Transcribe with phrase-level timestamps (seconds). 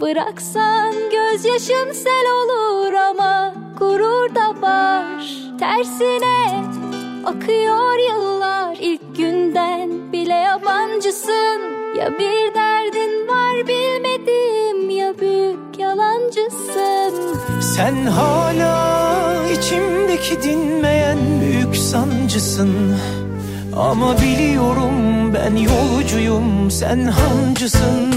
[0.00, 5.24] Bıraksan gözyaşım sel olur ama gurur da var.
[5.58, 6.64] Tersine
[7.24, 11.60] akıyor yıllar ilk günden bile yabancısın.
[11.98, 17.14] Ya bir derdin var bilmedim ya büyük yalancısın.
[17.60, 22.96] Sen hala içimdeki dinmeyen büyük sancısın
[23.76, 24.94] Ama biliyorum
[25.34, 28.14] ben yolcuyum sen hancısın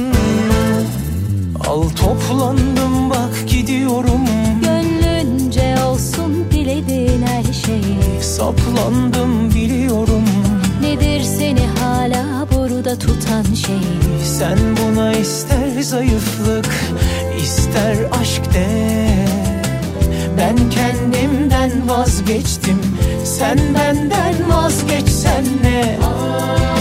[1.65, 4.25] Al toplandım bak gidiyorum.
[4.61, 8.21] Gönlünce olsun dilediğin her şeyi.
[8.21, 10.23] Saplandım biliyorum.
[10.81, 13.79] Nedir seni hala burada tutan şey?
[14.23, 16.69] Sen buna ister zayıflık
[17.43, 18.67] ister aşk de.
[20.37, 22.79] Ben kendimden vazgeçtim.
[23.23, 25.97] Sen benden vazgeçsen ne?
[25.97, 26.76] Tersine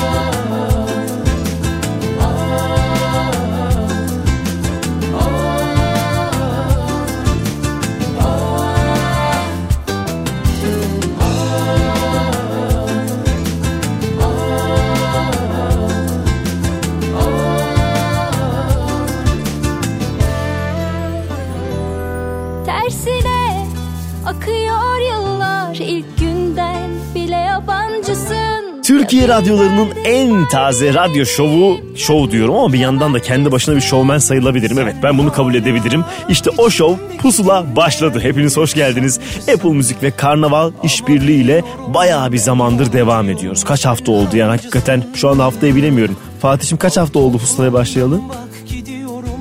[28.86, 33.80] Türkiye radyolarının en taze radyo şovu, şov diyorum ama bir yandan da kendi başına bir
[33.80, 34.78] şovmen sayılabilirim.
[34.78, 36.04] Evet ben bunu kabul edebilirim.
[36.28, 38.20] İşte o şov Pusula başladı.
[38.22, 39.20] Hepiniz hoş geldiniz.
[39.54, 43.64] Apple Müzik ve Karnaval işbirliğiyle bayağı bir zamandır devam ediyoruz.
[43.64, 46.16] Kaç hafta oldu yani hakikaten şu an haftayı bilemiyorum.
[46.40, 48.20] Fatih'im kaç hafta oldu Pusula'ya başlayalı?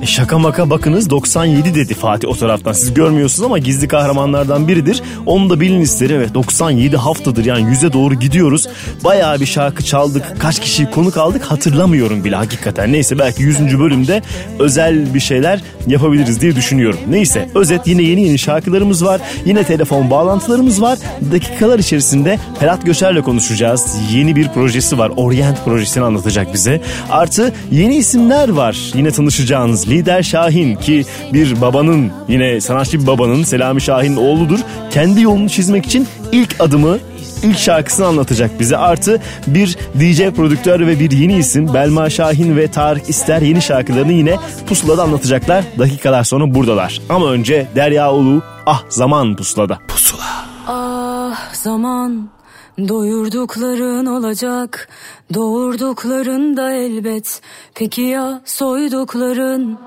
[0.02, 2.72] E şaka maka bakınız 97 dedi Fatih o taraftan.
[2.72, 5.02] Siz görmüyorsunuz ama gizli kahramanlardan biridir.
[5.26, 6.16] Onu da bilin isterim.
[6.16, 8.68] Evet 97 haftadır yani yüze doğru gidiyoruz.
[9.04, 10.34] Bayağı bir şarkı çaldık.
[10.38, 12.92] Kaç kişiyi konuk aldık hatırlamıyorum bile hakikaten.
[12.92, 13.78] Neyse belki 100.
[13.78, 14.22] bölümde
[14.58, 16.98] özel bir şeyler yapabiliriz diye düşünüyorum.
[17.08, 19.20] Neyse özet yine yeni yeni şarkılarımız var.
[19.44, 20.98] Yine telefon bağlantılarımız var.
[21.32, 23.96] Dakikalar içerisinde Ferhat Göçer'le konuşacağız.
[24.12, 25.12] Yeni bir projesi var.
[25.16, 26.80] Orient projesini anlatacak bize.
[27.10, 28.76] Artı yeni isimler var.
[28.94, 34.58] Yine tanışacağınız Lider Şahin ki bir babanın yine sanatçı bir babanın Selami Şahin'in oğludur.
[34.90, 36.98] Kendi yolunu çizmek için ilk adımı
[37.42, 38.76] ilk şarkısını anlatacak bize.
[38.76, 44.12] Artı bir DJ prodüktör ve bir yeni isim Belma Şahin ve Tarık İster yeni şarkılarını
[44.12, 44.36] yine
[44.68, 45.64] pusulada anlatacaklar.
[45.78, 47.00] Dakikalar sonra buradalar.
[47.08, 49.78] Ama önce Derya Ulu Ah Zaman Pusulada.
[49.88, 50.46] Pusula.
[50.66, 52.28] Ah zaman
[52.78, 54.88] doyurdukların olacak
[55.34, 57.40] doğurdukların da elbet.
[57.74, 59.78] Peki ya soydukların?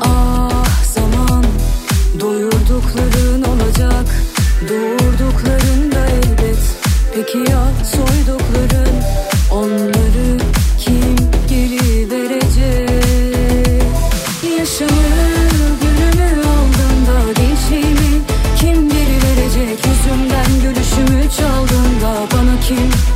[0.00, 1.44] Ah zaman.
[2.20, 4.06] Doyurdukların olacak
[4.68, 6.58] doğurdukların da elbet.
[7.14, 8.41] Peki ya soydukların
[22.76, 23.11] bana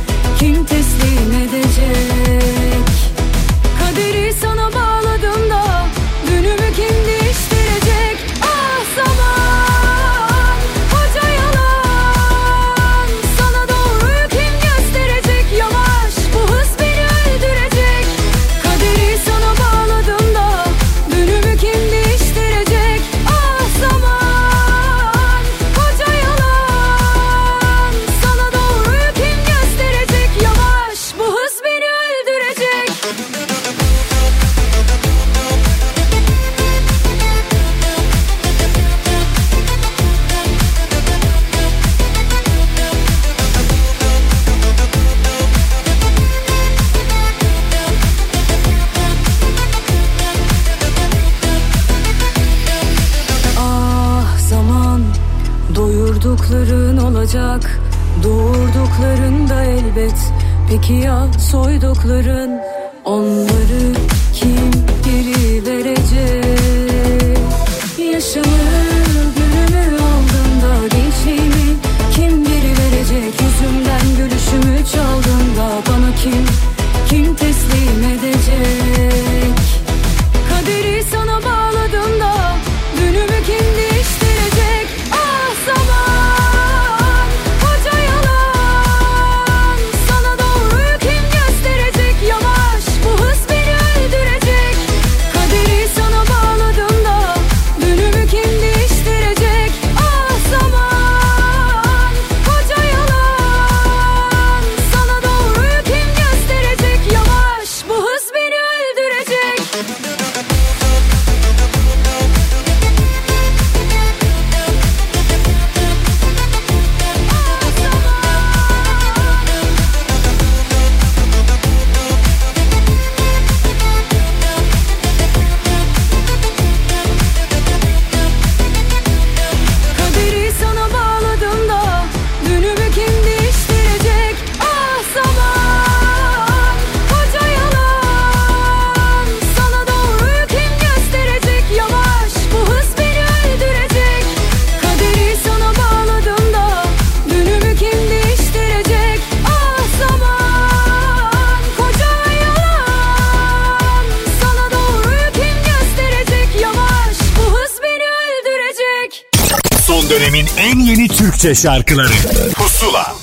[161.47, 162.13] Türkçe şarkıları.
[162.55, 163.15] Pusula.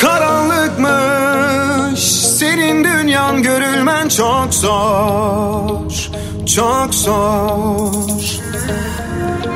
[0.00, 2.00] Karanlıkmış
[2.38, 5.90] senin dünyan görülmen çok zor
[6.56, 8.22] Çok zor.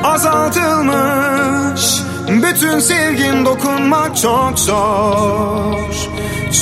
[0.05, 1.83] Azaltılmış
[2.29, 5.93] bütün sevgin dokunmak çok zor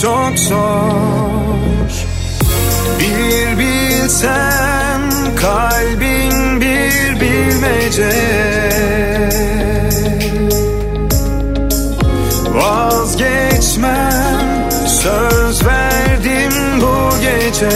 [0.02, 1.29] Çok zor
[3.30, 5.00] Bir bilsen
[5.36, 8.10] kalbin bir bilmece.
[12.54, 14.10] Vazgeçmem
[14.86, 17.70] söz verdim bu gece.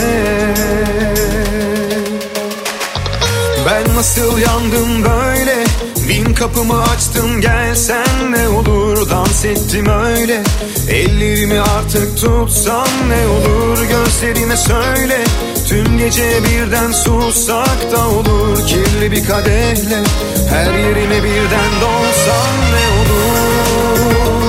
[3.65, 5.64] Ben nasıl yandım böyle
[6.09, 9.09] Bin kapımı açtım gelsen ne olur?
[9.09, 10.43] Dans ettim öyle.
[10.89, 13.77] Ellerimi artık tutsan ne olur?
[13.89, 15.23] Gözlerime söyle.
[15.67, 18.67] Tüm gece birden sussak da olur.
[18.67, 20.03] Kirli bir kadehle
[20.49, 24.44] Her yerime birden dolsan ne olur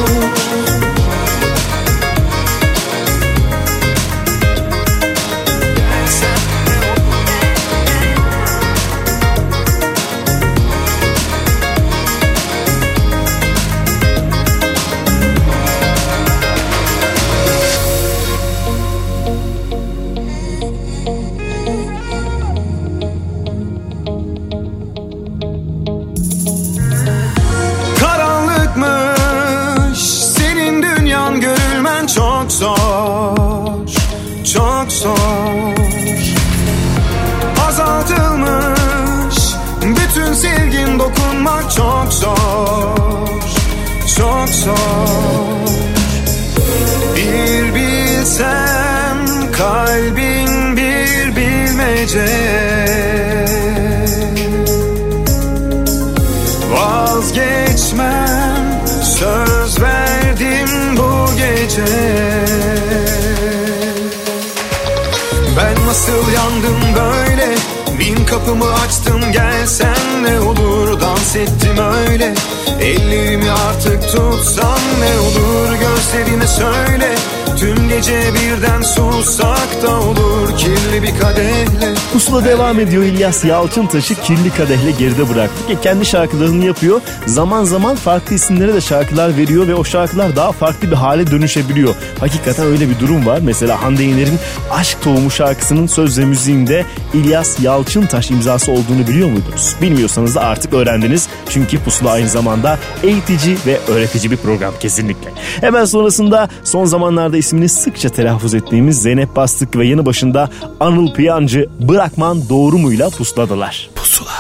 [82.77, 85.71] devam ediyor İlyas Yalçıntaş'ı kirli kadehle geride bıraktık.
[85.71, 87.01] E kendi şarkılarını yapıyor.
[87.27, 91.95] Zaman zaman farklı isimlere de şarkılar veriyor ve o şarkılar daha farklı bir hale dönüşebiliyor.
[92.21, 93.41] Hakikaten öyle bir durum var.
[93.43, 94.39] Mesela Hande Yener'in
[94.73, 99.75] Aşk Tohumu şarkısının söz ve müziğinde İlyas Yalçıntaş imzası olduğunu biliyor muydunuz?
[99.83, 101.29] Bilmiyorsanız da artık öğrendiniz.
[101.57, 105.31] Çünkü Pusula aynı zamanda eğitici ve öğretici bir program kesinlikle.
[105.61, 111.69] Hemen sonrasında son zamanlarda ismini sıkça telaffuz ettiğimiz Zeynep Bastık ve yanı başında Anıl Piyancı
[111.81, 113.91] Bırakman Doğru Mu'yla pusladılar.
[113.95, 114.31] Pusula.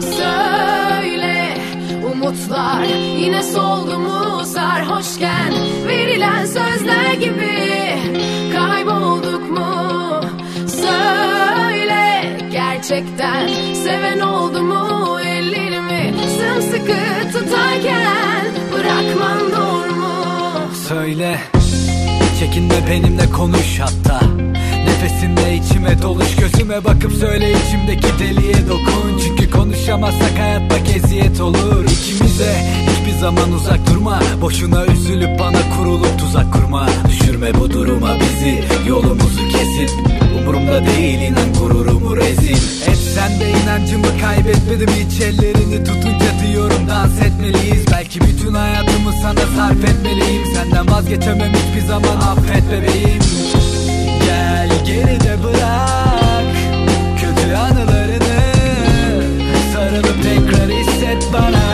[0.00, 1.58] Söyle
[2.12, 2.84] umutlar
[3.18, 5.52] yine soldu mu sarhoşken
[5.88, 7.52] verilen sözler gibi
[8.52, 10.20] kaybolduk mu?
[10.66, 15.16] Söyle gerçekten seven oldu mu
[16.60, 16.96] sımsıkı
[17.32, 20.14] tutarken bırakman doğru mu?
[20.88, 21.38] Söyle
[22.40, 24.20] Çekinme benimle konuş hatta
[25.06, 29.18] Nefesinle içime doluş Gözüme bakıp söyle içimdeki deliye dokun.
[29.24, 31.84] Çünkü konuşamazsak hayat bak eziyet olur.
[31.84, 32.54] İkimize
[32.90, 34.20] hiçbir zaman uzak durma.
[34.40, 36.88] Boşuna üzülüp bana kurulup tuzak kurma.
[37.08, 39.90] Düşürme bu duruma bizi Yolumuzu kesip
[40.40, 42.56] Umurumda değil inan gururumu rezil.
[42.88, 47.84] Etsen de inancımı kaybetmedim hiç ellerini tutunca diyorum dans etmeliyiz.
[47.92, 50.46] Belki bütün hayatımı sana sarf etmeliyim.
[50.54, 53.22] Senden vazgeçemem hiçbir zaman affet bebeğim.
[54.26, 56.56] Gel geride bırak.
[57.20, 58.52] Kötü anılarını
[59.72, 61.65] Sarılıp tekrar hisset bana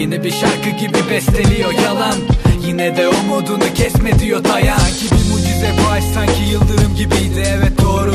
[0.00, 2.14] Yeni bir şarkı gibi besteliyor yalan.
[2.66, 7.42] Yine de umudunu kesme diyor dayan Sanki bir mucize bu aşk sanki yıldırım gibiydi.
[7.46, 8.14] Evet doğru.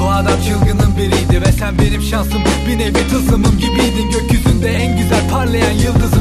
[0.00, 2.42] Bu adam çılgının biriydi ve sen benim şansım.
[2.68, 4.10] Bir nevi tılsımım gibiydin.
[4.10, 6.13] Gökyüzünde en güzel parlayan yıldızım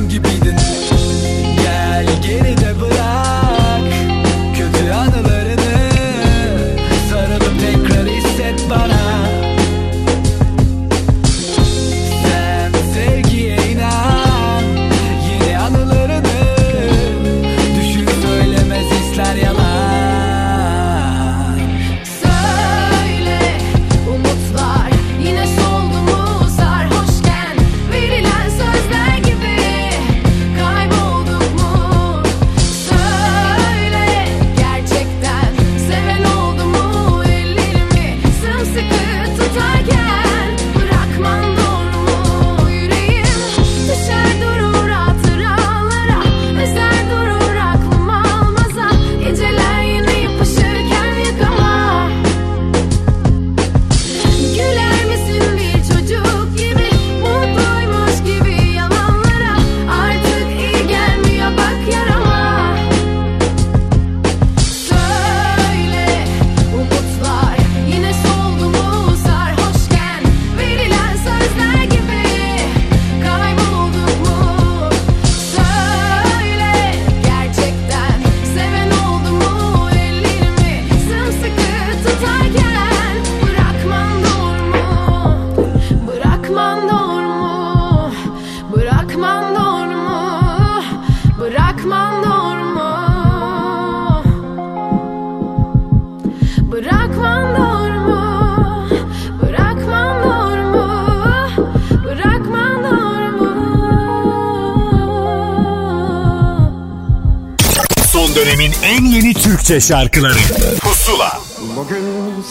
[109.63, 110.33] Türkçe şarkıları.
[110.81, 111.39] Pusula.
[111.75, 112.05] Bugün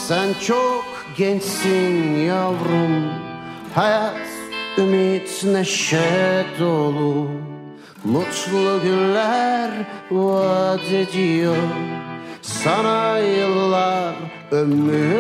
[0.09, 0.85] sen çok
[1.16, 3.12] gençsin yavrum.
[3.75, 4.16] Hayat,
[4.78, 7.28] ümit, neşe dolu.
[8.04, 9.71] Mutlu günler
[10.11, 11.57] vaat ediyor.
[12.42, 14.14] Sana yıllar
[14.50, 15.12] ömür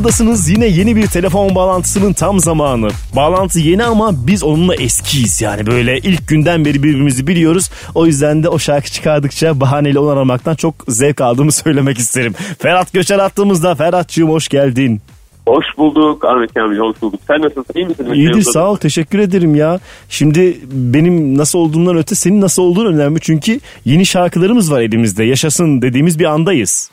[0.00, 2.88] Pusuladasınız yine yeni bir telefon bağlantısının tam zamanı.
[3.16, 7.70] Bağlantı yeni ama biz onunla eskiyiz yani böyle ilk günden beri birbirimizi biliyoruz.
[7.94, 12.32] O yüzden de o şarkı çıkardıkça bahaneyle onu aramaktan çok zevk aldığımı söylemek isterim.
[12.58, 15.00] Ferhat Göçer attığımızda Ferhat'cığım hoş geldin.
[15.46, 17.20] Hoş bulduk Ahmet Kamil, hoş bulduk.
[17.26, 18.12] Sen nasılsın, iyi misin?
[18.14, 19.80] İyidir sağ ol teşekkür ederim ya.
[20.08, 23.20] Şimdi benim nasıl olduğumdan öte senin nasıl olduğun önemli.
[23.20, 25.24] Çünkü yeni şarkılarımız var elimizde.
[25.24, 26.90] Yaşasın dediğimiz bir andayız.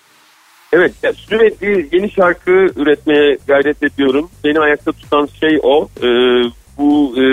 [0.74, 4.30] Evet ya sürekli yeni şarkı üretmeye gayret ediyorum.
[4.44, 5.90] Beni ayakta tutan şey o.
[5.98, 6.06] Ee,
[6.78, 7.24] bu e,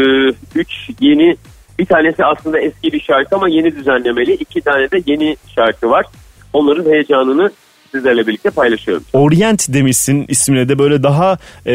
[0.55, 1.37] üç yeni
[1.79, 4.33] bir tanesi aslında eski bir şarkı ama yeni düzenlemeli.
[4.33, 6.07] İki tane de yeni şarkı var.
[6.53, 7.51] Onların heyecanını
[7.93, 9.05] sizlerle birlikte paylaşıyorum.
[9.13, 11.73] Orient demişsin ismine de böyle daha e,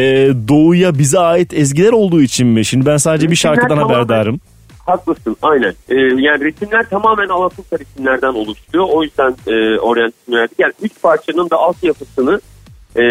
[0.48, 2.66] doğuya bize ait ezgiler olduğu için mi?
[2.66, 4.40] Şimdi ben sadece bir şarkıdan haberdarım.
[4.90, 5.74] Haklısın aynen.
[5.90, 8.88] Ee, yani ritimler tamamen Alaturka ritimlerden oluşuyor.
[8.90, 10.60] O yüzden e, Orient ismini verdik.
[10.60, 12.42] Yani üç parçanın da altyapısını
[12.96, 13.04] e,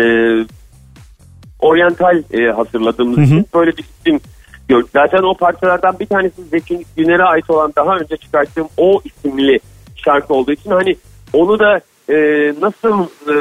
[1.60, 3.24] oryantal e, hazırladığımız Hı hı.
[3.24, 4.20] için böyle bir isim
[4.68, 4.90] gördük.
[4.92, 9.60] Zaten o parçalardan bir tanesi Zeki Güner'e ait olan daha önce çıkarttığım O isimli
[9.96, 10.96] şarkı olduğu için hani
[11.32, 12.16] onu da e,
[12.60, 13.34] nasıl e,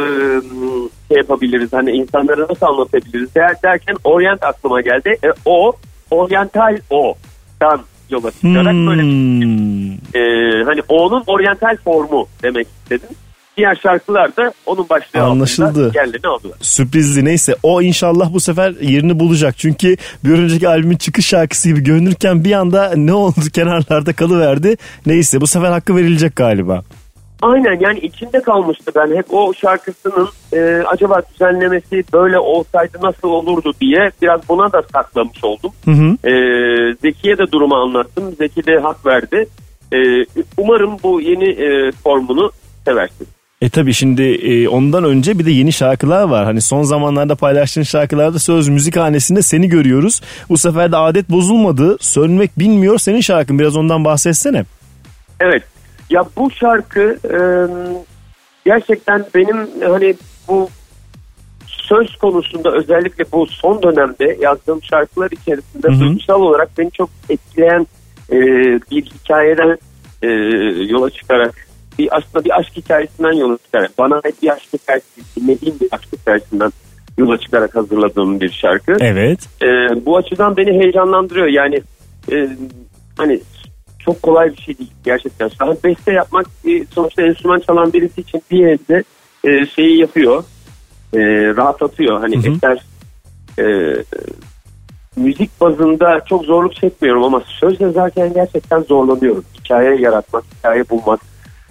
[1.07, 5.17] şey yapabiliriz hani insanlara nasıl anlatabiliriz der, derken Orient aklıma geldi.
[5.23, 5.73] E, o
[6.11, 9.07] Oryantal O'dan yola çıkarak böyle bir
[9.45, 9.91] Hmm.
[9.91, 13.09] e, hani O'nun oryantal formu demek istedim.
[13.57, 15.91] Diğer şarkılar da onun başlığı Anlaşıldı.
[15.95, 16.57] yerlerini aldılar.
[16.61, 19.57] Sürprizli neyse o inşallah bu sefer yerini bulacak.
[19.57, 24.77] Çünkü bir önceki albümün çıkış şarkısı gibi görünürken bir anda ne oldu kenarlarda kalıverdi.
[25.05, 26.83] Neyse bu sefer hakkı verilecek galiba.
[27.41, 33.73] Aynen yani içinde kalmıştı ben hep o şarkısının e, acaba düzenlemesi böyle olsaydı nasıl olurdu
[33.81, 35.71] diye biraz buna da saklamış oldum.
[35.85, 36.29] Hı hı.
[36.29, 36.33] E,
[37.01, 38.35] Zeki'ye de durumu anlattım.
[38.37, 39.47] Zeki de hak verdi.
[39.93, 39.97] E,
[40.57, 42.51] umarım bu yeni e, formunu
[42.85, 43.27] seversin.
[43.61, 46.45] E tabi şimdi e, ondan önce bir de yeni şarkılar var.
[46.45, 50.21] Hani son zamanlarda paylaştığın şarkılarda söz müzik hanesinde seni görüyoruz.
[50.49, 51.97] Bu sefer de adet bozulmadı.
[51.99, 53.59] Sönmek bilmiyor senin şarkın.
[53.59, 54.65] Biraz ondan bahsetsene.
[55.39, 55.63] Evet.
[56.09, 57.37] Ya bu şarkı e,
[58.65, 60.15] gerçekten benim hani
[60.47, 60.69] bu
[61.67, 65.99] söz konusunda özellikle bu son dönemde yazdığım şarkılar içerisinde Hı hı.
[65.99, 67.87] duygusal olarak beni çok etkileyen
[68.31, 68.37] e,
[68.91, 69.77] bir hikayeden
[70.21, 70.27] e,
[70.83, 71.67] yola çıkarak
[71.99, 76.13] bir aslında bir aşk hikayesinden yola çıkarak bana ait bir aşk hikayesi dinlediğim bir aşk
[76.13, 76.71] hikayesinden
[77.17, 78.97] yola çıkarak hazırladığım bir şarkı.
[78.99, 79.39] Evet.
[79.61, 79.65] E,
[80.05, 81.47] bu açıdan beni heyecanlandırıyor.
[81.47, 81.81] Yani
[82.31, 82.49] e,
[83.17, 83.39] hani
[84.07, 85.47] çok kolay bir şey değil gerçekten.
[85.47, 89.03] Şu an beste yapmak e, sonuçta enstrüman çalan birisi için bir yerde
[89.43, 90.43] e, şeyi yapıyor.
[91.13, 91.19] E,
[91.57, 92.19] rahatlatıyor.
[92.19, 92.53] Hani Hı hı.
[92.53, 92.83] eser
[93.59, 93.95] e,
[95.15, 99.43] müzik bazında çok zorluk çekmiyorum ama söz yazarken gerçekten zorlanıyorum.
[99.59, 101.19] Hikaye yaratmak, hikaye bulmak.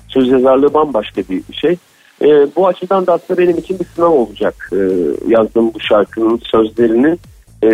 [0.09, 1.77] Söz yazarlığı bambaşka bir şey.
[2.23, 4.71] E, bu açıdan da aslında benim için bir sınav olacak.
[4.73, 4.77] E,
[5.29, 7.19] yazdığım bu şarkının sözlerini
[7.63, 7.71] e,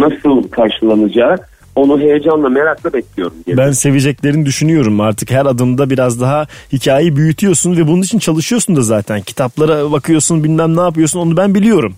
[0.00, 1.36] nasıl karşılanacağı
[1.78, 3.34] onu heyecanla merakla bekliyorum.
[3.46, 3.56] diye.
[3.56, 5.00] Ben seveceklerini düşünüyorum.
[5.00, 9.20] Artık her adımda biraz daha hikayeyi büyütüyorsun ve bunun için çalışıyorsun da zaten.
[9.20, 11.94] Kitaplara bakıyorsun bilmem ne yapıyorsun onu ben biliyorum.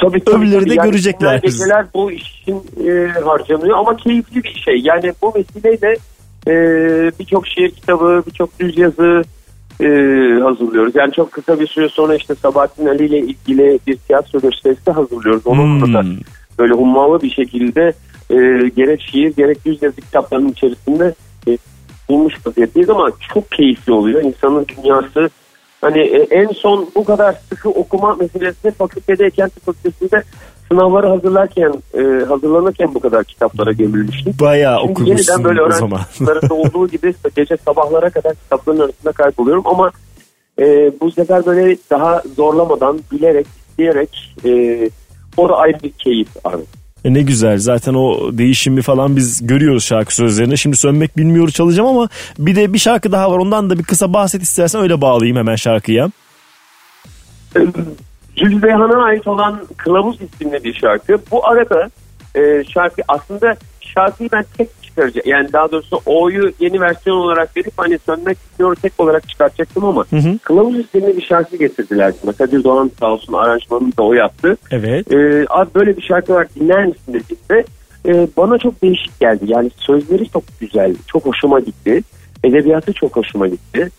[0.00, 0.36] Tabii tabii.
[0.36, 1.38] Öbürleri de Yani görecekler.
[1.42, 2.56] Geceler bu işin
[2.88, 4.80] e, harcanıyor ama keyifli bir şey.
[4.84, 5.96] Yani bu vesileyle
[6.48, 6.52] e,
[7.20, 9.24] birçok şiir kitabı, birçok düz yazı
[9.80, 9.86] e,
[10.42, 10.92] hazırlıyoruz.
[10.96, 15.46] Yani çok kısa bir süre sonra işte Sabahattin Ali ile ilgili bir tiyatro gösterisi hazırlıyoruz.
[15.46, 16.16] Onunla da Hmm.
[16.58, 17.92] böyle hummalı bir şekilde
[18.32, 21.14] e, gerek şiir gerek düz yazı kitaplarının içerisinde
[21.48, 21.58] e,
[22.08, 24.22] bulmuş vaziyetteyiz ama çok keyifli oluyor.
[24.22, 25.30] İnsanın dünyası
[25.80, 30.22] hani e, en son bu kadar sıkı okuma meselesi fakültedeyken fakültesinde
[30.68, 34.34] sınavları hazırlarken e, hazırlanırken bu kadar kitaplara gömülmüştüm.
[34.40, 36.00] Bayağı Şimdi okumuşsun yeniden böyle o zaman.
[36.50, 39.90] olduğu gibi gece sabahlara kadar kitapların arasında kayboluyorum ama
[40.58, 44.90] e, bu sefer böyle daha zorlamadan bilerek isteyerek e,
[45.36, 46.62] o da ayrı bir keyif abi.
[47.04, 50.56] E ne güzel zaten o değişimi falan biz görüyoruz şarkı sözlerinde.
[50.56, 54.12] Şimdi sönmek bilmiyor çalacağım ama bir de bir şarkı daha var ondan da bir kısa
[54.12, 56.10] bahset istersen öyle bağlayayım hemen şarkıya.
[58.36, 61.18] Jules Beyhan'a ait olan Kılavuz isimli bir şarkı.
[61.30, 61.90] Bu arada
[62.34, 65.28] e, şarkı aslında şarkıyı ben tek çıkaracağım.
[65.28, 70.04] Yani daha doğrusu O'yu yeni versiyon olarak verip hani sönmek istiyor tek olarak çıkartacaktım ama
[70.10, 70.38] Hı hı.
[70.38, 72.12] Kılavuz isimli bir şarkı getirdiler.
[72.24, 72.32] bana.
[72.32, 74.56] Kadir Doğan sağ olsun aranjmanını da o yaptı.
[74.70, 75.12] Evet.
[75.12, 77.64] E, abi böyle bir şarkı var dinler misin dediğimde
[78.06, 79.44] e, bana çok değişik geldi.
[79.46, 82.02] Yani sözleri çok güzel, çok hoşuma gitti.
[82.44, 83.90] Edebiyatı çok hoşuma gitti.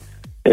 [0.47, 0.51] E,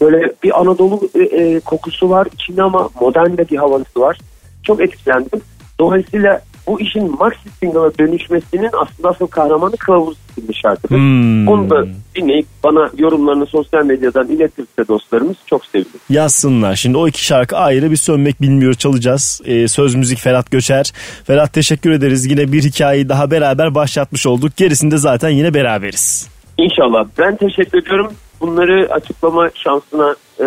[0.00, 4.18] böyle bir Anadolu e, e, kokusu var içinde ama modern de bir havası var.
[4.62, 5.40] Çok etkilendim.
[5.78, 10.96] Dolayısıyla bu işin maxi single'a dönüşmesinin aslında asıl kahramanı Kılavuz isimli şarkıdır.
[10.96, 11.48] Hmm.
[11.48, 16.00] Onu da dinleyip bana yorumlarını sosyal medyadan iletirse dostlarımız çok sevinirim.
[16.10, 16.76] Yazsınlar.
[16.76, 19.40] Şimdi o iki şarkı ayrı bir sönmek bilmiyor çalacağız.
[19.44, 20.92] Ee, söz müzik Ferhat Göçer.
[21.24, 22.26] Ferhat teşekkür ederiz.
[22.26, 24.56] Yine bir hikayeyi daha beraber başlatmış olduk.
[24.56, 26.28] Gerisinde zaten yine beraberiz.
[26.58, 27.06] İnşallah.
[27.18, 28.12] Ben teşekkür ediyorum.
[28.40, 30.46] Bunları açıklama şansına e,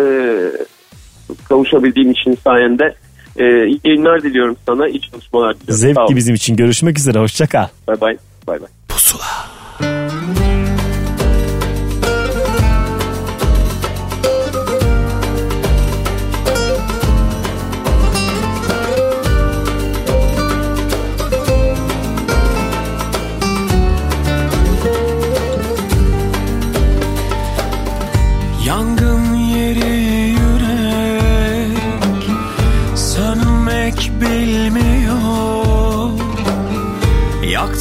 [1.48, 2.94] kavuşabildiğim için sayende
[3.36, 4.88] e, iyi yayınlar diliyorum sana.
[4.88, 5.76] İyi çalışmalar diliyorum.
[5.76, 6.56] Zevkli bizim için.
[6.56, 7.18] Görüşmek üzere.
[7.18, 7.66] Hoşça kal.
[7.88, 8.16] Bay bay.
[8.46, 8.68] Bay bay.
[9.80, 10.69] doldurmadın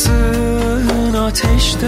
[0.09, 1.87] Yaktın ateşte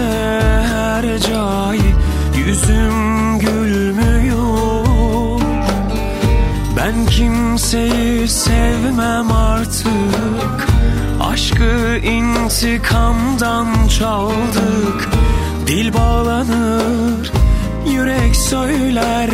[0.72, 1.94] her cayı
[2.36, 4.86] Yüzüm gülmüyor.
[6.76, 10.68] Ben kimseyi sevmem artık.
[11.20, 15.08] Aşkı intikamdan çaldık.
[15.66, 17.32] Dil bağlanır,
[17.86, 19.30] yürek söyler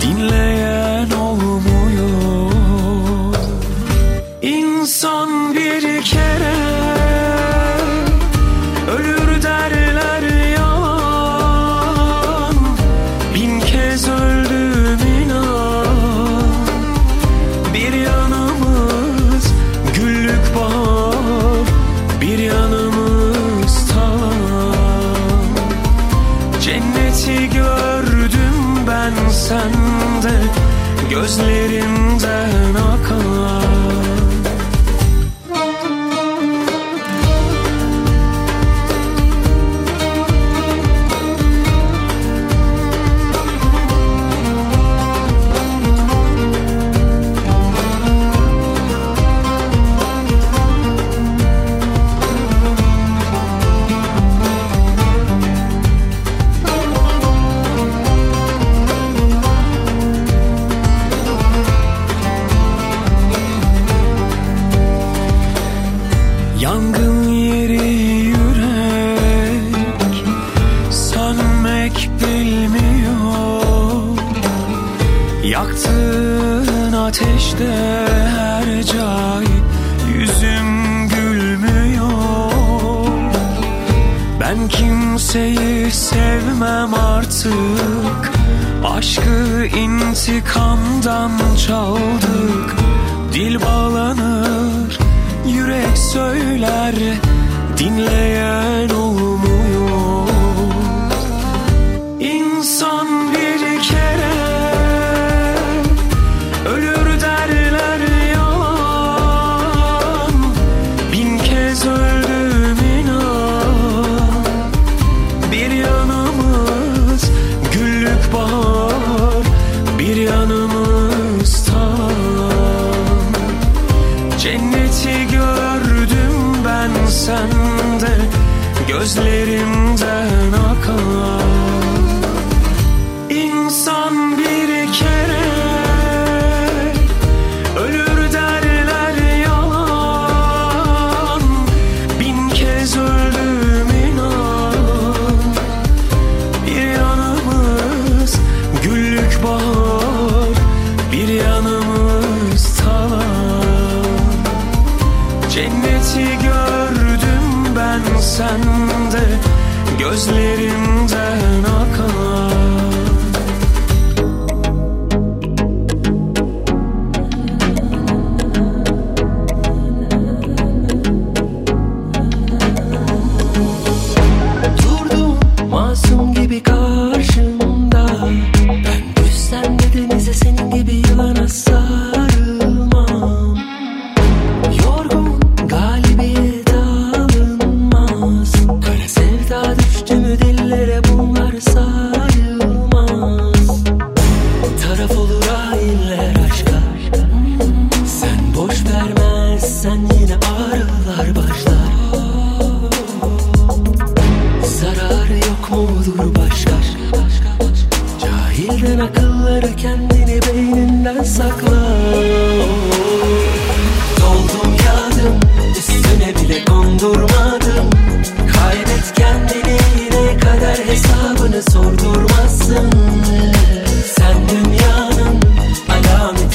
[0.00, 2.52] Dinleyen olmuyor.
[4.42, 6.79] İnsan bir kere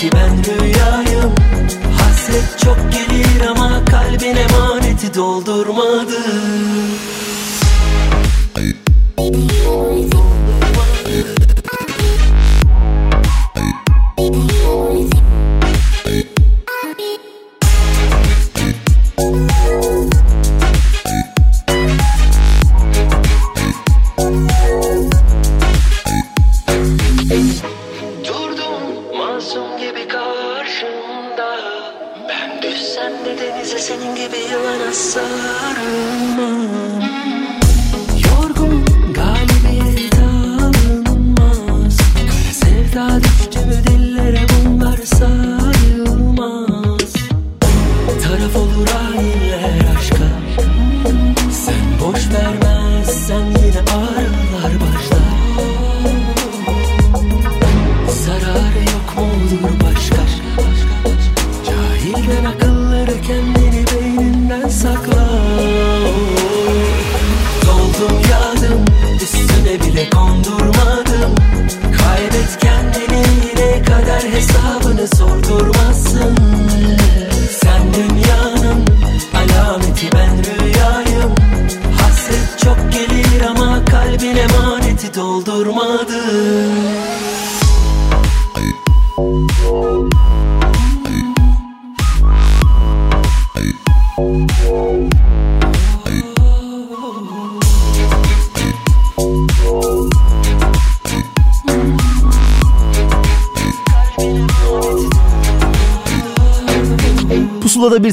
[0.06, 1.36] ki ben rüyayım.
[1.98, 6.22] Hasret çok gelir ama kalbin emaneti doldurmadı.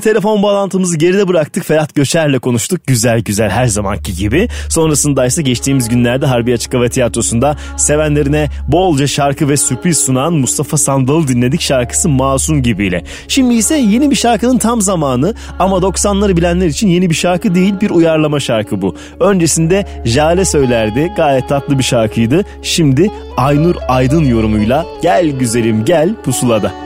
[0.03, 1.65] Telefon bağlantımızı geride bıraktık.
[1.65, 2.87] Ferhat Göçer'le konuştuk.
[2.87, 4.49] Güzel güzel her zamanki gibi.
[4.69, 10.77] Sonrasında ise geçtiğimiz günlerde Harbi Açık Hava Tiyatrosu'nda sevenlerine bolca şarkı ve sürpriz sunan Mustafa
[10.77, 13.05] Sandal'ı dinledik şarkısı Masum gibiyle.
[13.29, 17.75] Şimdi ise yeni bir şarkının tam zamanı ama 90'ları bilenler için yeni bir şarkı değil
[17.81, 18.97] bir uyarlama şarkı bu.
[19.21, 21.13] Öncesinde Jale söylerdi.
[21.17, 22.45] Gayet tatlı bir şarkıydı.
[22.63, 26.82] Şimdi Aynur Aydın yorumuyla Gel Güzelim Gel Pusula'da.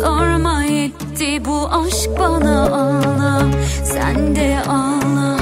[0.00, 3.42] Sorma yetti bu aşk bana ağla.
[3.84, 5.38] Sen de ağla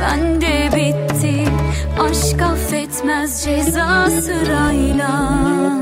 [0.00, 1.44] ben de bitti.
[2.00, 5.77] Aşk affetmez ceza sırayla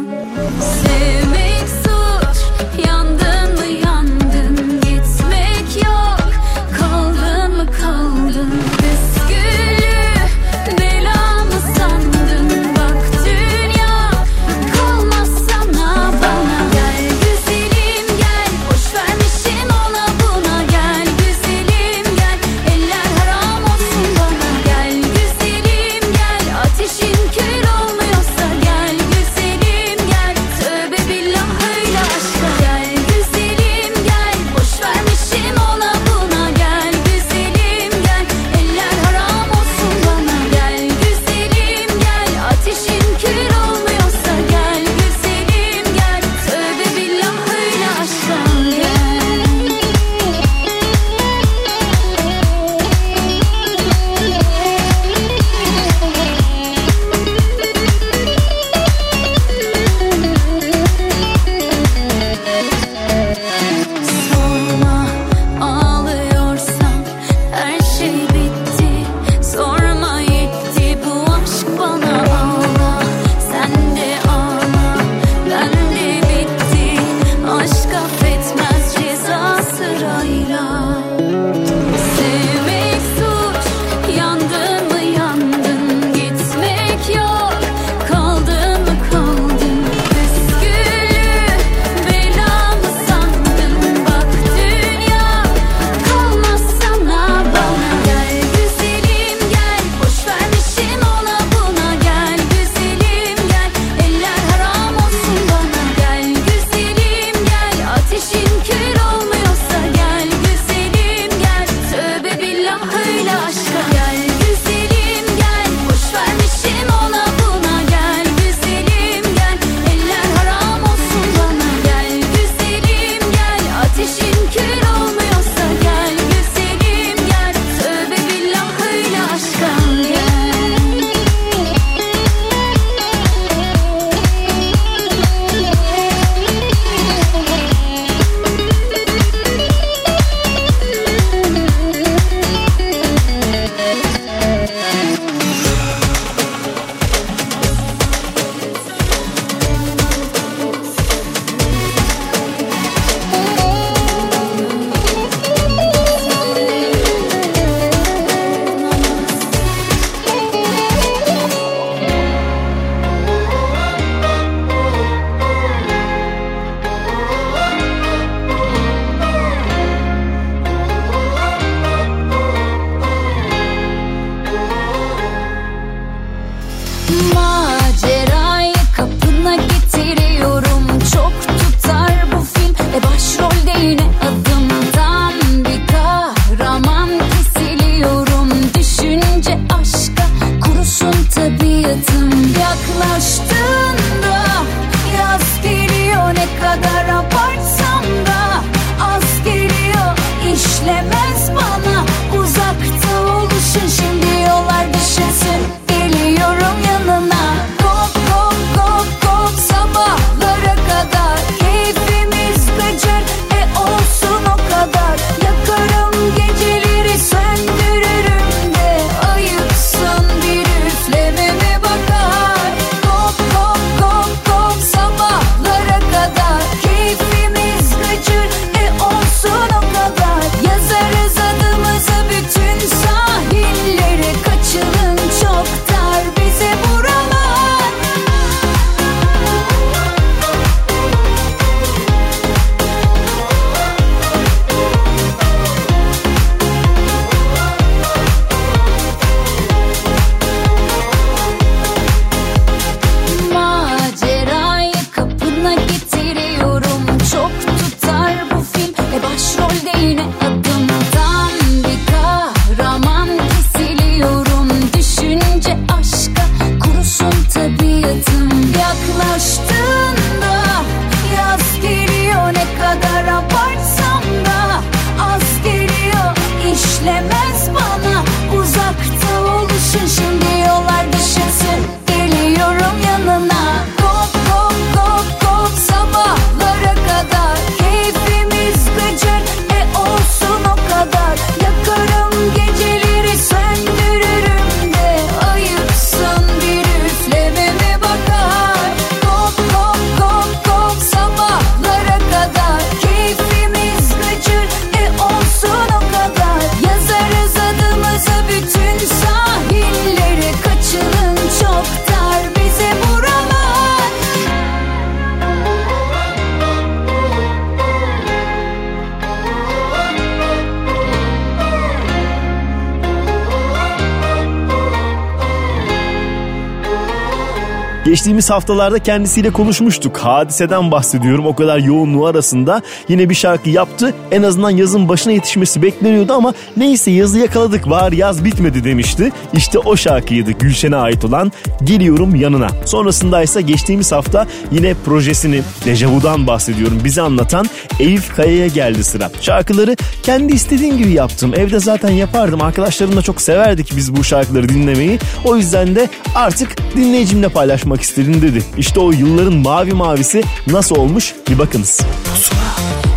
[328.27, 330.19] Geçtiğimiz haftalarda kendisiyle konuşmuştuk.
[330.19, 331.47] Hadiseden bahsediyorum.
[331.47, 334.15] O kadar yoğunluğu arasında yine bir şarkı yaptı.
[334.31, 339.33] En azından yazın başına yetişmesi bekleniyordu ama neyse yazı yakaladık var yaz bitmedi demişti.
[339.53, 341.53] İşte o şarkıydı Gülşen'e ait olan
[341.85, 342.69] Geliyorum Yanına.
[342.85, 347.01] Sonrasında ise geçtiğimiz hafta yine projesini Dejavu'dan bahsediyorum.
[347.05, 347.67] Bize anlatan
[348.01, 349.31] Eyüp Kaya'ya geldi sıra.
[349.41, 351.53] Şarkıları kendi istediğim gibi yaptım.
[351.57, 352.63] Evde zaten yapardım.
[352.63, 355.19] Arkadaşlarımla çok severdik biz bu şarkıları dinlemeyi.
[355.45, 358.63] O yüzden de artık dinleyicimle paylaşmak istedim dedi.
[358.79, 362.01] İşte o yılların mavi mavisi nasıl olmuş bir bakınız.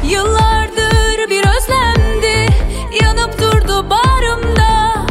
[0.09, 2.53] Yıllardır bir özlemdi
[3.03, 5.05] Yanıp durdu bağrımda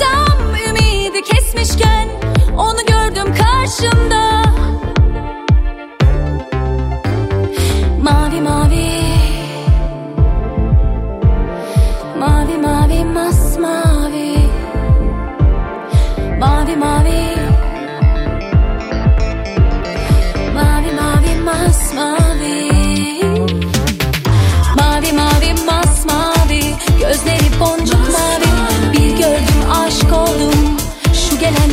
[0.00, 0.38] Tam
[0.68, 2.08] ümidi kesmişken
[2.56, 4.31] Onu gördüm karşımda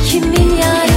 [0.09, 0.88] kimin yarı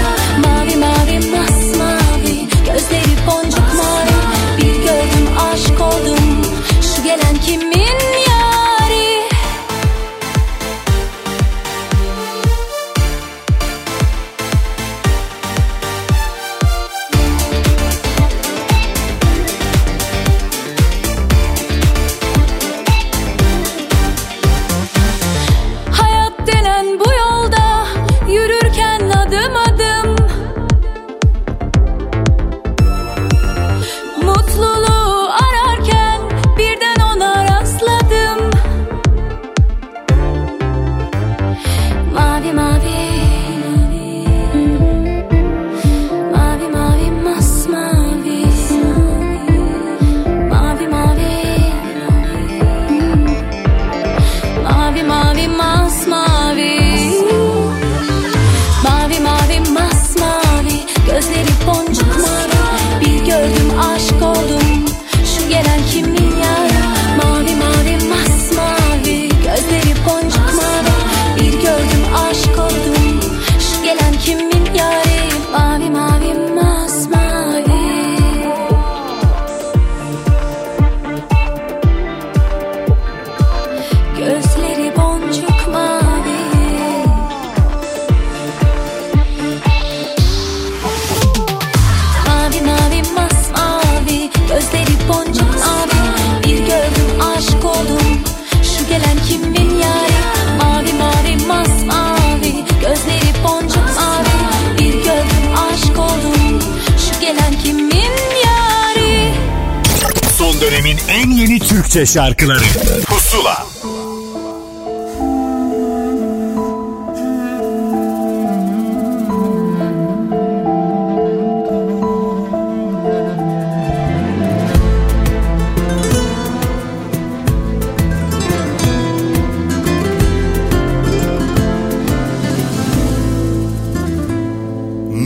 [111.09, 112.65] en yeni Türkçe şarkıları.
[113.07, 113.67] Pusula.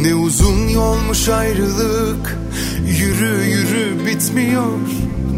[0.03, 2.39] Ne uzun yolmuş ayrılık
[2.87, 4.96] Yürü yürü bitmiyor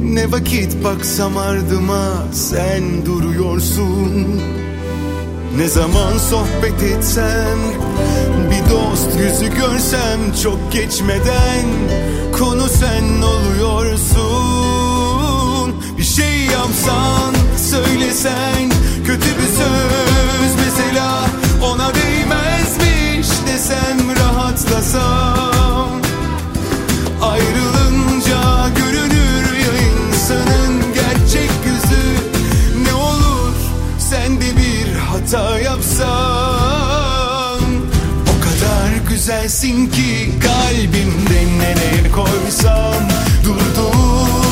[0.08, 4.42] Ne vakit baksam ardıma Sen duruyorsun.
[5.56, 7.58] Ne zaman sohbet etsem
[8.50, 11.64] Bir dost yüzü görsem Çok geçmeden
[12.38, 14.14] Konu sen oluyorsun.
[15.98, 18.70] Bir şey yapsan Söylesen
[19.06, 21.26] Kötü bir söz mesela
[21.64, 25.88] Ona değmezmiş desem rahatlasam.
[27.22, 27.87] Ayrılınca
[35.28, 36.08] hata yapsan
[38.22, 43.08] O kadar güzelsin ki kalbimde nereye koysam
[43.44, 44.47] Durduğun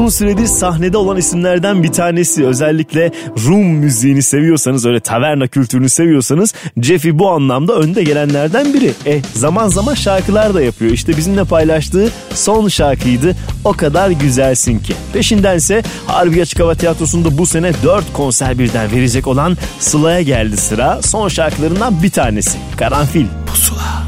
[0.00, 2.46] Uzun süredir sahnede olan isimlerden bir tanesi.
[2.46, 3.12] Özellikle
[3.46, 8.92] Rum müziğini seviyorsanız, öyle taverna kültürünü seviyorsanız Jeffy bu anlamda önde gelenlerden biri.
[9.06, 10.92] E zaman zaman şarkılar da yapıyor.
[10.92, 13.36] İşte bizimle paylaştığı son şarkıydı.
[13.64, 14.94] O kadar güzelsin ki.
[15.12, 21.02] Peşindense Harbi Açık Hava Tiyatrosu'nda bu sene 4 konser birden verecek olan Sıla'ya geldi sıra.
[21.02, 22.58] Son şarkılarından bir tanesi.
[22.76, 23.26] Karanfil.
[23.46, 24.02] Pusula.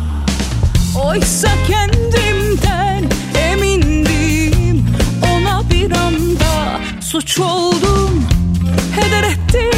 [1.05, 2.32] Oysa kendimden
[7.13, 8.25] suç oldum.
[8.97, 9.71] Heder etti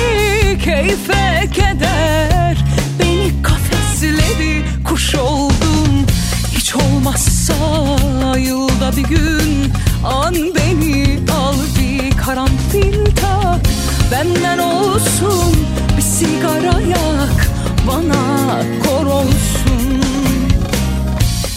[0.65, 2.57] keyfe keder.
[2.99, 6.07] Beni kafesledi kuş oldum.
[6.57, 7.55] Hiç olmazsa
[8.39, 9.73] yılda bir gün
[10.05, 13.61] An beni al bir karanfil tak.
[14.13, 15.57] Benden olsun
[15.97, 17.49] bir sigara yak
[17.89, 20.03] Bana kor olsun.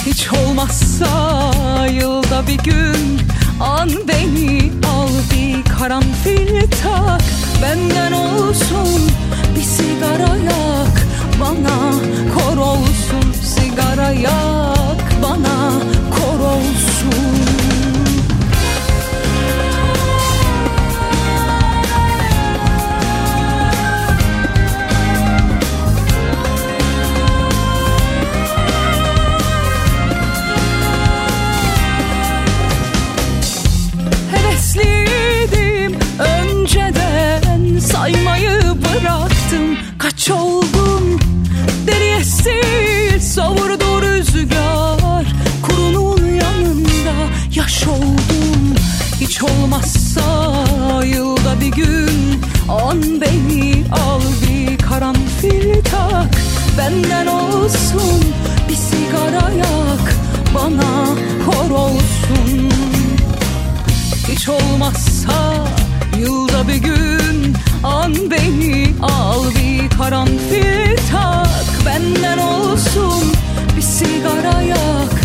[0.05, 1.07] Hiç olmazsa
[1.91, 3.21] yılda bir gün
[3.59, 7.21] An beni al bir karanfil tak.
[7.61, 9.01] Benden olsun
[9.55, 10.97] bir sigara yak.
[11.41, 11.77] Bana
[12.35, 15.01] kor olsun sigara yak.
[15.23, 15.71] Bana
[16.15, 17.26] kor olsun
[40.11, 41.19] Kaç oldum?
[41.87, 45.25] Deriye sil savurdu rüzgar.
[45.61, 47.15] Kurunun yanında
[47.55, 48.75] yaş oldum.
[49.21, 50.21] Hiç olmazsa
[51.05, 56.37] yılda bir gün an beni al bir karanfil tak.
[56.77, 58.23] Benden olsun
[58.69, 60.15] bir sigara yak
[60.55, 61.05] bana
[61.45, 62.71] kor olsun.
[64.27, 65.67] Hiç olmazsa
[66.19, 71.86] yılda bir gün an beni al bir karanfil tak.
[71.86, 73.23] Benden olsun
[73.75, 75.16] bir sigara yak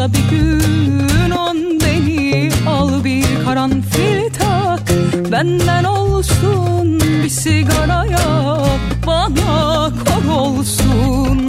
[0.00, 4.92] yılda bir gün on beni al bir karanfil tak.
[5.32, 11.48] Benden olsun bir sigara yak bana kor olsun.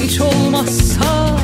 [0.00, 1.36] Hiç olmazsa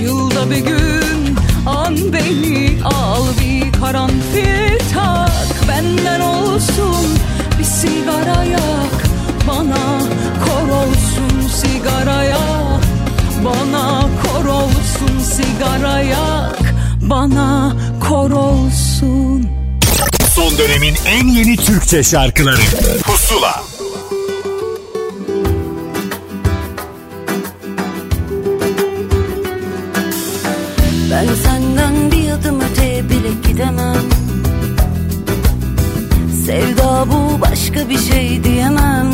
[0.00, 5.68] yılda bir gün an beni al bir karanfil tak.
[5.68, 7.06] Benden olsun
[7.58, 8.98] bir sigara yak
[9.48, 10.00] bana
[10.44, 12.86] kor olsun sigara yak
[13.44, 15.05] bana kor olsun
[15.36, 17.76] sigara yak bana
[18.08, 19.48] kor olsun.
[20.34, 22.60] Son dönemin en yeni Türkçe şarkıları.
[23.02, 23.62] Pusula.
[31.10, 33.96] Ben senden bir adım öteye bile gidemem.
[36.46, 39.12] Sevda bu başka bir şey diyemem.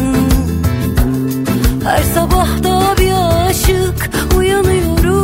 [1.84, 3.12] Her sabah da bir
[3.48, 4.12] aşık
[4.42, 5.21] Dayanıyorum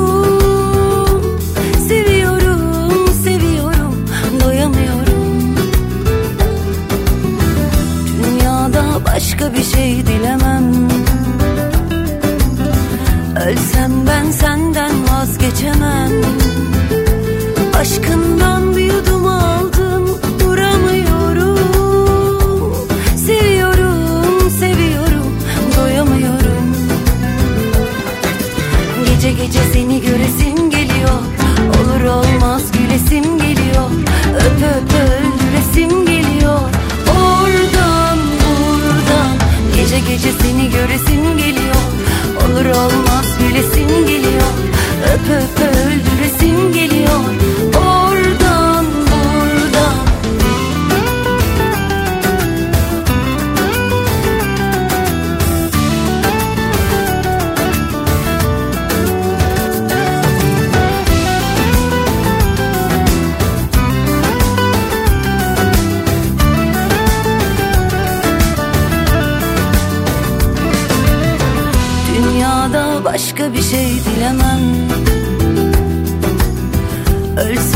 [9.19, 10.73] başka bir şey dilemem.
[13.47, 16.11] Ölsem ben senden vazgeçemem.
[17.81, 21.59] Aşkından bir yudum aldım Duramıyorum.
[23.16, 25.39] Seviyorum seviyorum
[25.77, 26.77] Doyamıyorum.
[29.07, 31.19] Gece gece seni göresim geliyor.
[31.69, 33.91] Olur olmaz gülesim geliyor.
[34.35, 35.08] Öp öp öldüresim
[40.07, 41.75] Gece seni göresim geliyor.
[42.37, 44.43] Olur olmaz gülesim geliyor.
[45.15, 47.48] Öp öp öldüresim geliyor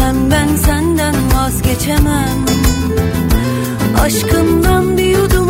[0.03, 2.45] Ölsem ben senden vazgeçemem.
[4.01, 5.42] Aşkımdan bir yudum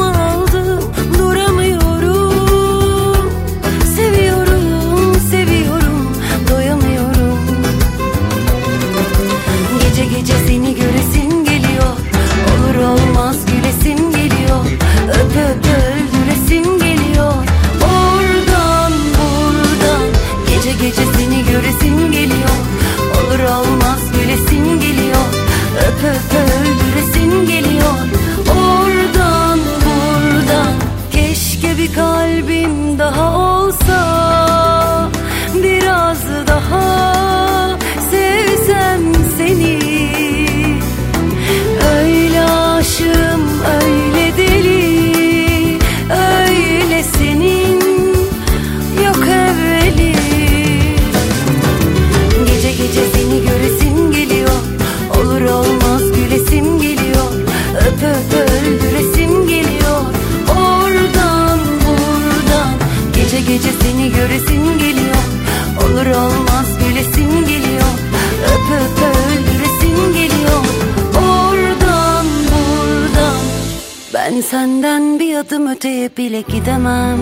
[74.52, 77.18] senden bir adım öteye bile gidemem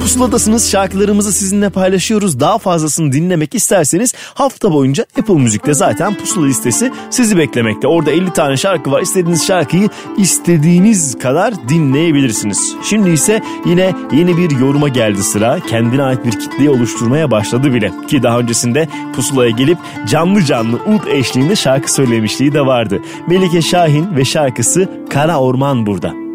[0.00, 2.40] Pusuladasınız şarkılarımızı sizinle paylaşıyoruz.
[2.40, 7.88] Daha fazlasını dinlemek isterseniz hafta boyunca Apple Müzik'te zaten pusula listesi sizi beklemekte.
[7.88, 9.00] Orada 50 tane şarkı var.
[9.00, 12.74] İstediğiniz şarkıyı istediğiniz kadar dinleyebilirsiniz.
[12.82, 15.60] Şimdi ise yine yeni bir yoruma geldi sıra.
[15.60, 17.92] Kendine ait bir kitleyi oluşturmaya başladı bile.
[18.08, 23.02] Ki daha öncesinde pusulaya gelip canlı canlı ud eşliğinde şarkı söylemişliği de vardı.
[23.28, 26.25] Melike Şahin ve şarkısı Kara Orman burada.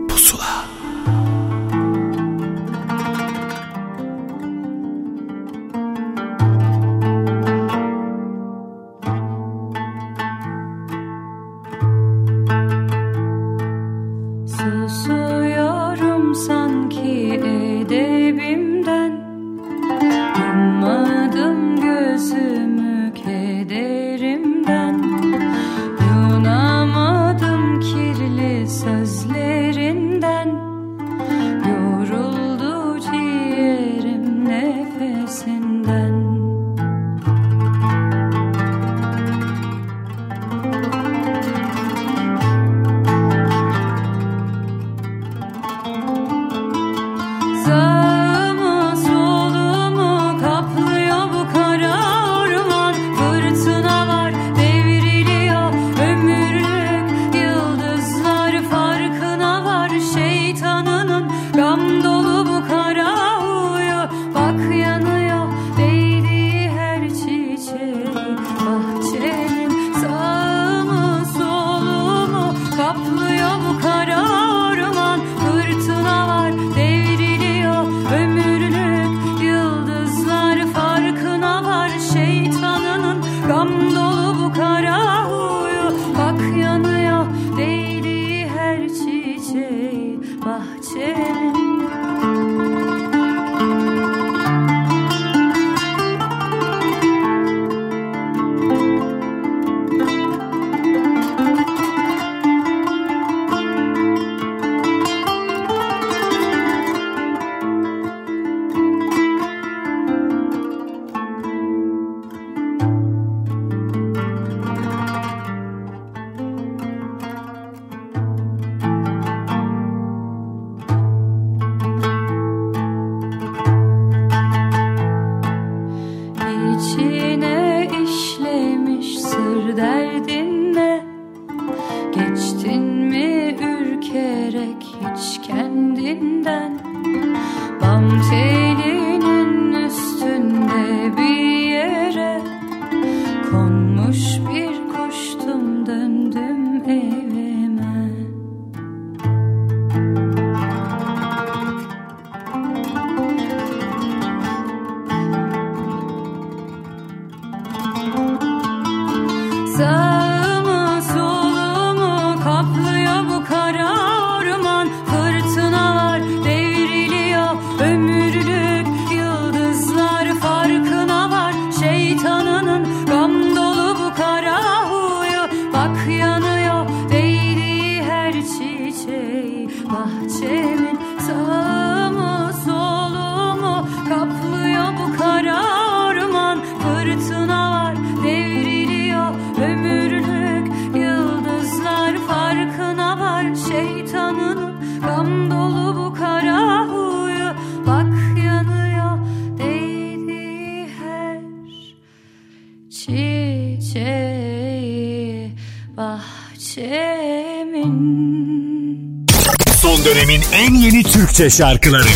[211.42, 212.08] Türkçe şarkıları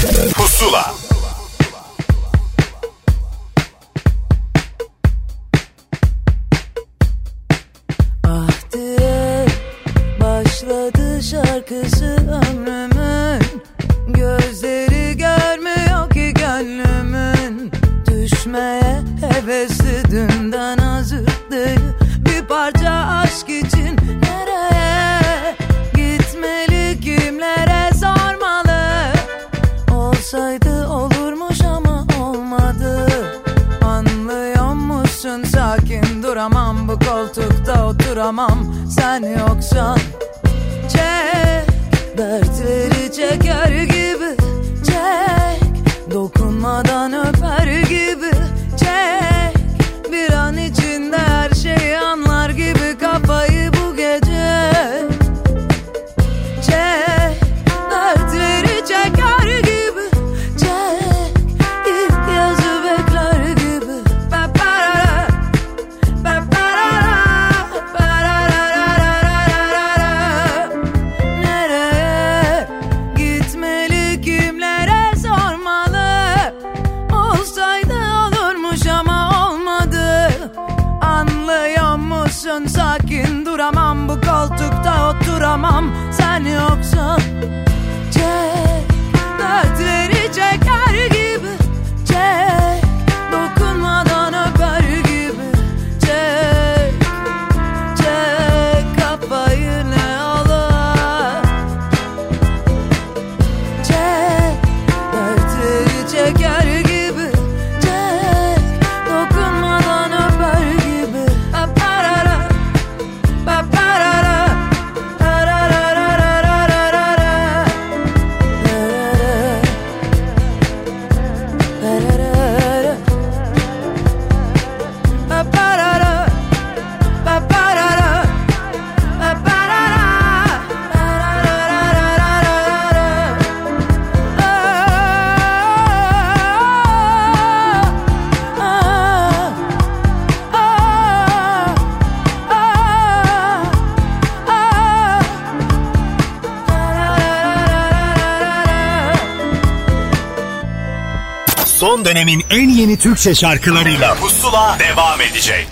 [152.16, 155.68] dönemin en yeni Türkçe şarkılarıyla Pusula devam edecek.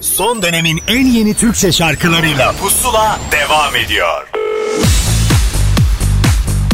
[0.00, 4.28] Son dönemin en yeni Türkçe şarkılarıyla Pusula devam ediyor.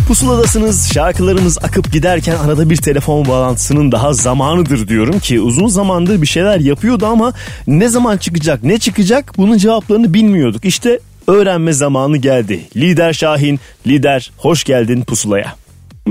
[0.08, 6.26] Pusuladasınız şarkılarımız akıp giderken arada bir telefon bağlantısının daha zamanıdır diyorum ki uzun zamandır bir
[6.26, 7.32] şeyler yapıyordu ama
[7.66, 10.64] ne zaman çıkacak ne çıkacak bunun cevaplarını bilmiyorduk.
[10.64, 12.60] İşte öğrenme zamanı geldi.
[12.76, 15.65] Lider Şahin, lider hoş geldin pusulaya.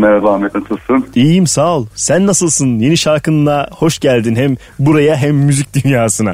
[0.06, 1.06] Merhaba Ahmet nasılsın?
[1.16, 1.86] İyiyim sağ ol.
[1.96, 2.80] Sen nasılsın?
[2.80, 6.34] Yeni şarkınla hoş geldin hem buraya hem müzik dünyasına.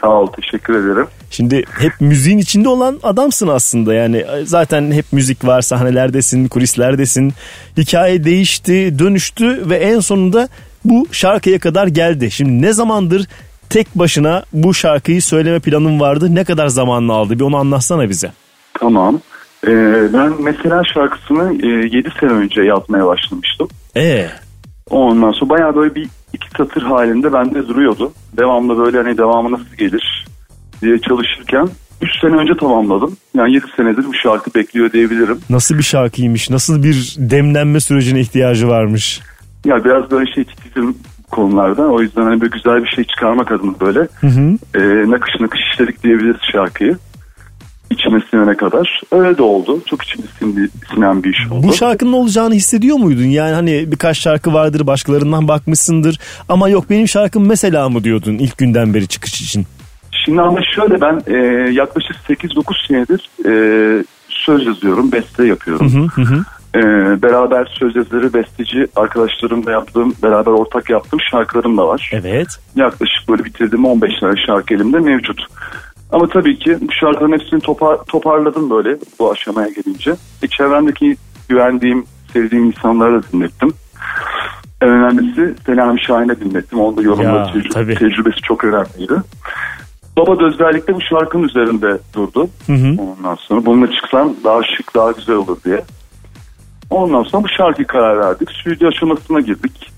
[0.00, 1.06] Sağ ol teşekkür ederim.
[1.30, 7.32] Şimdi hep müziğin içinde olan adamsın aslında yani zaten hep müzik var sahnelerdesin kulislerdesin
[7.76, 10.48] hikaye değişti dönüştü ve en sonunda
[10.84, 12.30] bu şarkıya kadar geldi.
[12.30, 13.26] Şimdi ne zamandır
[13.70, 18.32] tek başına bu şarkıyı söyleme planın vardı ne kadar zamanını aldı bir onu anlatsana bize.
[18.74, 19.20] Tamam.
[19.66, 23.68] Ee, ben mesela şarkısını e, 7 sene önce yazmaya başlamıştım.
[23.96, 24.26] Ee.
[24.90, 28.12] Ondan sonra bayağı böyle bir iki satır halinde bende duruyordu.
[28.36, 30.26] Devamlı böyle hani devamı nasıl gelir
[30.82, 31.68] diye çalışırken
[32.02, 33.16] 3 sene önce tamamladım.
[33.34, 35.38] Yani 7 senedir bu şarkı bekliyor diyebilirim.
[35.50, 39.20] Nasıl bir şarkıymış nasıl bir demlenme sürecine ihtiyacı varmış.
[39.64, 40.96] Ya biraz böyle şey titizim
[41.30, 41.82] konularda.
[41.82, 44.58] O yüzden hani böyle güzel bir şey çıkarmak adına böyle Hı hı.
[44.74, 46.96] e, nakış nakış işledik diyebiliriz şarkıyı.
[47.92, 49.00] İçime sinene kadar.
[49.12, 49.82] Öyle de oldu.
[49.86, 51.66] Çok içime sindi, sinen bir iş oldu.
[51.68, 53.24] Bu şarkının olacağını hissediyor muydun?
[53.24, 56.18] Yani hani birkaç şarkı vardır başkalarından bakmışsındır
[56.48, 59.66] ama yok benim şarkım mesela mı diyordun ilk günden beri çıkış için?
[60.24, 61.36] Şimdi ama şöyle ben e,
[61.72, 65.92] yaklaşık 8-9 senedir e, söz yazıyorum, beste yapıyorum.
[65.92, 66.34] Hı hı hı.
[66.34, 66.44] hı.
[66.74, 66.82] E,
[67.22, 72.10] beraber söz yazarı, besteci arkadaşlarımla yaptığım, beraber ortak yaptığım şarkılarım da var.
[72.12, 72.48] Evet.
[72.76, 75.40] Yaklaşık böyle bitirdiğim 15 tane şarkı elimde mevcut.
[76.12, 80.14] Ama tabii ki bu şarkıların hepsini topar, toparladım böyle bu aşamaya gelince.
[80.42, 81.16] E, çevremdeki
[81.48, 83.72] güvendiğim, sevdiğim insanlara da dinlettim.
[84.82, 86.80] En önemlisi Selami Şahin'e dinlettim.
[86.80, 89.14] Onun da yorumları, Ya, tecrü- tecrübesi çok önemliydi.
[90.16, 92.48] Baba da özellikle bu şarkının üzerinde durdu.
[92.66, 92.96] Hı hı.
[93.02, 95.82] Ondan sonra bununla çıksam daha şık, daha güzel olur diye.
[96.90, 98.48] Ondan sonra bu şarkıyı karar verdik.
[98.60, 99.91] Stüdyo aşamasına girdik.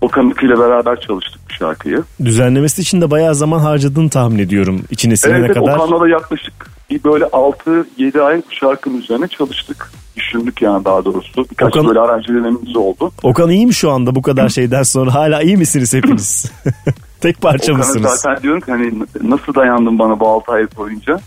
[0.00, 2.02] Okan ile beraber çalıştık bu şarkıyı.
[2.24, 4.80] Düzenlemesi için de bayağı zaman harcadığını tahmin ediyorum.
[4.90, 5.74] İçine sinene Evet, kadar.
[5.76, 6.54] Okan'la da yaklaşık
[6.90, 9.90] bir böyle 6-7 ay bu şarkının üzerine çalıştık.
[10.16, 11.46] Düşündük yani daha doğrusu.
[11.50, 13.12] Birkaç Okan- böyle aranjelerimiz oldu.
[13.22, 15.14] Okan iyi mi şu anda bu kadar şeyden sonra?
[15.14, 16.52] Hala iyi misiniz hepiniz?
[17.20, 18.10] Tek parça Okan'a mısınız?
[18.20, 18.92] zaten diyorum ki hani
[19.22, 21.20] nasıl dayandın bana bu 6 ay boyunca.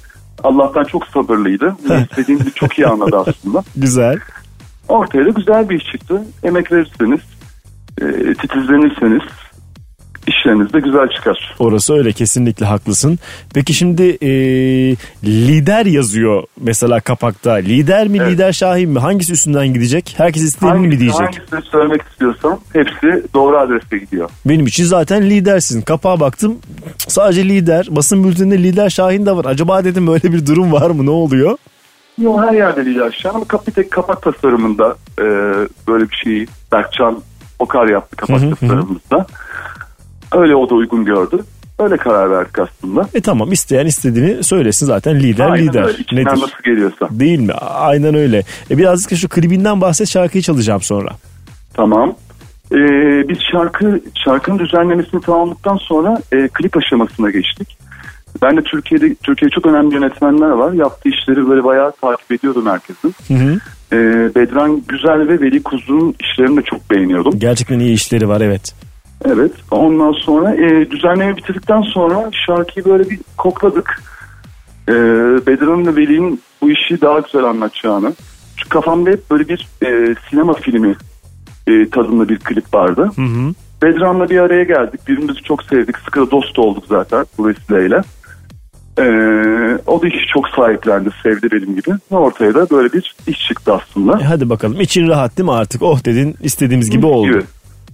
[0.43, 1.75] Allah'tan çok sabırlıydı.
[2.11, 3.63] İstediğimizi çok iyi anladı aslında.
[3.75, 4.17] Güzel.
[4.87, 6.23] Ortaya da güzel bir iş çıktı.
[6.43, 7.19] Emek verirseniz,
[8.01, 9.21] e, titizlenirseniz
[10.27, 11.55] işleriniz de güzel çıkar.
[11.59, 13.19] Orası öyle kesinlikle haklısın.
[13.53, 14.29] Peki şimdi e,
[15.23, 17.53] lider yazıyor mesela kapakta.
[17.53, 18.99] Lider mi lider Şahin mi?
[18.99, 20.13] Hangisi üstünden gidecek?
[20.17, 21.19] Herkes istediğini mi diyecek?
[21.19, 24.29] Hangisini söylemek istiyorsam hepsi doğru adrese gidiyor.
[24.45, 25.81] Benim için zaten lidersin.
[25.81, 26.57] Kapağa baktım
[26.97, 27.87] sadece lider.
[27.89, 29.45] Basın bülteninde lider Şahin de var.
[29.45, 31.05] Acaba dedim böyle bir durum var mı?
[31.05, 31.57] Ne oluyor?
[32.21, 35.23] Yok her yerde değil aşağı ama kap- bir tek kapak tasarımında e,
[35.87, 37.21] böyle bir şeyi Berkcan
[37.59, 38.55] Okar yaptı kapak Hı hı hı.
[38.55, 39.25] tasarımımızda.
[40.35, 41.43] Öyle o da uygun gördü.
[41.79, 43.09] Öyle karar verdik aslında.
[43.13, 45.83] E tamam isteyen istediğini söylesin zaten lider Aynen lider.
[45.83, 45.97] öyle.
[45.97, 46.31] İçinden Nedir?
[46.41, 47.07] nasıl geliyorsa.
[47.11, 47.53] Değil mi?
[47.61, 48.43] Aynen öyle.
[48.71, 51.09] E birazcık şu klibinden bahset şarkıyı çalacağım sonra.
[51.73, 52.15] Tamam.
[52.71, 52.77] Ee,
[53.29, 57.77] biz şarkı şarkının düzenlemesini tamamladıktan sonra e, klip aşamasına geçtik.
[58.41, 60.73] Ben de Türkiye'de Türkiye'de çok önemli yönetmenler var.
[60.73, 63.15] Yaptığı işleri böyle bayağı takip ediyordum herkesin.
[63.27, 63.59] Hı hı.
[63.93, 67.39] Ee, Bedran Güzel ve Veli Kuzu'nun işlerini de çok beğeniyordum.
[67.39, 68.73] Gerçekten iyi işleri var evet.
[69.25, 69.51] Evet.
[69.71, 74.03] Ondan sonra e, düzenleme bitirdikten sonra şarkıyı böyle bir kokladık.
[74.89, 74.93] E,
[75.47, 78.13] Bedran'ın ve Veli'nin bu işi daha güzel anlatacağını.
[78.57, 80.95] Çünkü kafamda hep böyle bir e, sinema filmi
[81.67, 83.11] e, tadında bir klip vardı.
[83.15, 83.53] Hı hı.
[83.83, 85.07] Bedran'la bir araya geldik.
[85.07, 85.97] Birbirimizi çok sevdik.
[85.97, 88.01] Sıkı dost olduk zaten bu vesileyle.
[88.97, 89.03] E,
[89.87, 91.09] o da işi çok sahiplendi.
[91.23, 91.91] Sevdi benim gibi.
[92.11, 94.19] Ortaya da böyle bir iş çıktı aslında.
[94.21, 95.81] E hadi bakalım için rahat değil mi artık?
[95.81, 97.27] Oh dedin istediğimiz gibi oldu.
[97.27, 97.43] Gibi.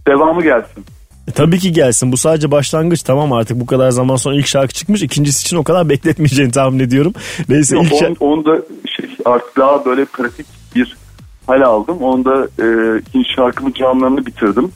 [0.08, 0.86] Devamı gelsin.
[1.28, 2.12] E, tabii ki gelsin.
[2.12, 3.04] Bu sadece başlangıç.
[3.04, 5.02] Tamam artık bu kadar zaman sonra ilk şarkı çıkmış.
[5.04, 7.14] İkincisi için o kadar bekletmeyeceğini tahmin ediyorum.
[7.50, 8.26] Neyse Yok, ilk şarkı...
[8.26, 8.62] onu, da
[8.98, 10.46] şey, artık daha böyle pratik
[10.76, 10.98] bir
[11.48, 11.98] hal aldım.
[11.98, 14.72] Onda e, ikinci şarkımın camlarını bitirdim.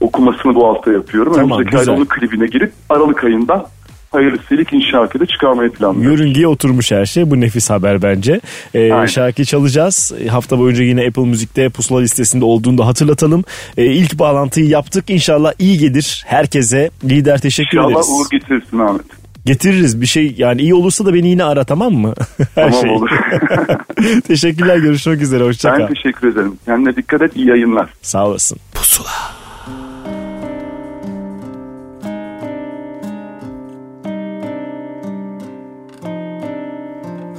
[0.00, 1.32] Okumasını bu hafta yapıyorum.
[1.34, 3.66] Tamam, Önümüzdeki ayda onun klibine girip Aralık ayında
[4.12, 6.18] hayırlısıyla ikinci şarkıyı da çıkarmayı planlıyorum.
[6.18, 7.30] Yörüngeye oturmuş her şey.
[7.30, 8.40] Bu nefis haber bence.
[8.74, 9.06] Ee, Aynen.
[9.06, 10.12] şarkıyı çalacağız.
[10.30, 13.44] Hafta boyunca yine Apple Müzik'te pusula listesinde olduğunu da hatırlatalım.
[13.76, 15.04] Ee, ilk bağlantıyı yaptık.
[15.10, 16.90] İnşallah iyi gelir herkese.
[17.04, 18.08] Lider teşekkür İnşallah ederiz.
[18.10, 19.02] uğur getirsin Ahmet.
[19.46, 22.14] Getiririz bir şey yani iyi olursa da beni yine ara tamam mı?
[22.54, 22.90] her Tamam şey.
[22.90, 23.10] olur.
[24.28, 26.52] Teşekkürler görüşmek üzere hoşça ben teşekkür ederim.
[26.64, 27.32] Kendine dikkat et.
[27.36, 27.90] iyi yayınlar.
[28.02, 28.58] Sağ olasın.
[28.74, 29.08] Pusula.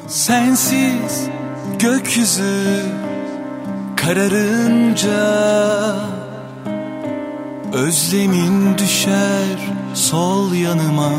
[0.07, 1.27] Sensiz
[1.79, 2.85] gökyüzü
[3.95, 5.15] kararınca
[7.73, 9.57] Özlemin düşer
[9.93, 11.11] sol yanıma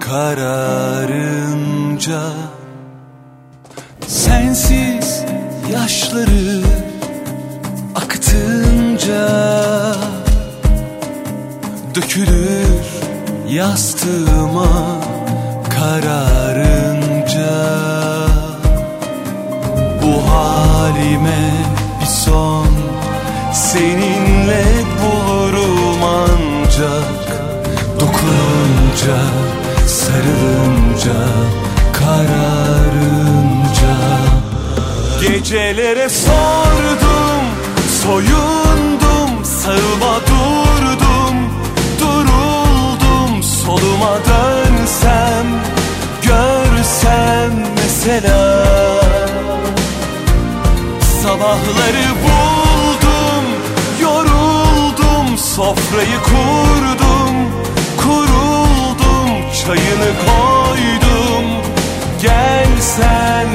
[0.00, 1.00] kararınca.
[4.06, 5.22] Sensiz
[5.72, 6.62] yaşları
[7.94, 9.28] aktınca
[11.94, 12.86] Dökülür
[13.48, 15.00] yastığıma
[15.68, 16.85] kararınca
[21.26, 21.52] halime
[22.00, 22.66] bir son.
[23.54, 24.64] Seninle
[25.02, 27.26] bulurum ancak
[28.00, 29.18] Dokununca,
[29.86, 31.20] sarılınca,
[31.92, 33.26] kararınca.
[35.20, 37.44] Gecelere sordum,
[38.02, 41.36] soyundum, sağıma durdum.
[42.00, 45.46] Duruldum, soluma dönsem,
[46.22, 48.45] görsem mesela
[51.56, 53.44] Sabahları buldum,
[54.02, 57.34] yoruldum, sofrayı kurdum,
[57.96, 61.44] kuruldum, çayını koydum,
[62.22, 63.46] gel sen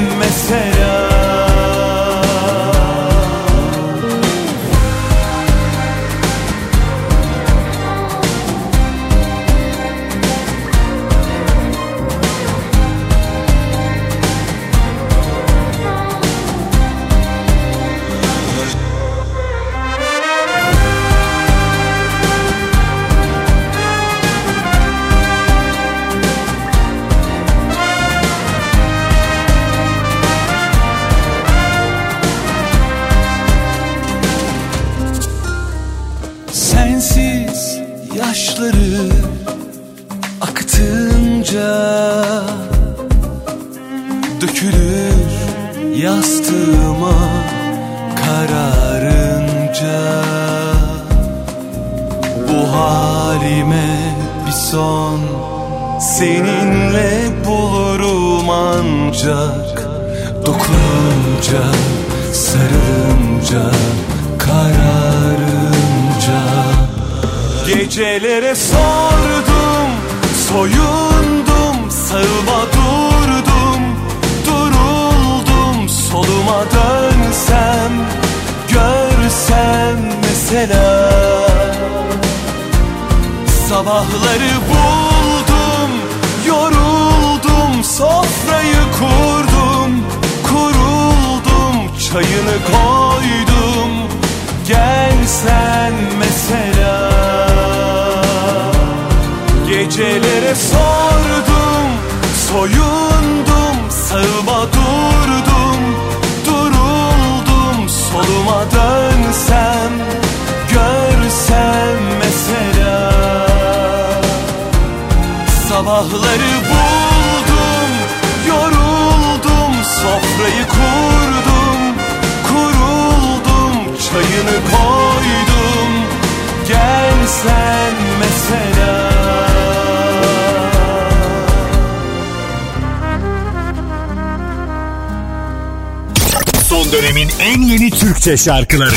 [138.36, 138.94] şarkıları.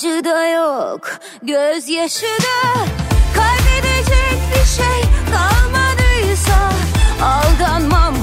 [0.00, 2.84] acı da yok gözyaşı da.
[3.36, 6.72] Kaybedecek bir şey kalmadıysa
[7.22, 8.14] aldanmam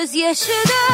[0.00, 0.89] Gözyaşı da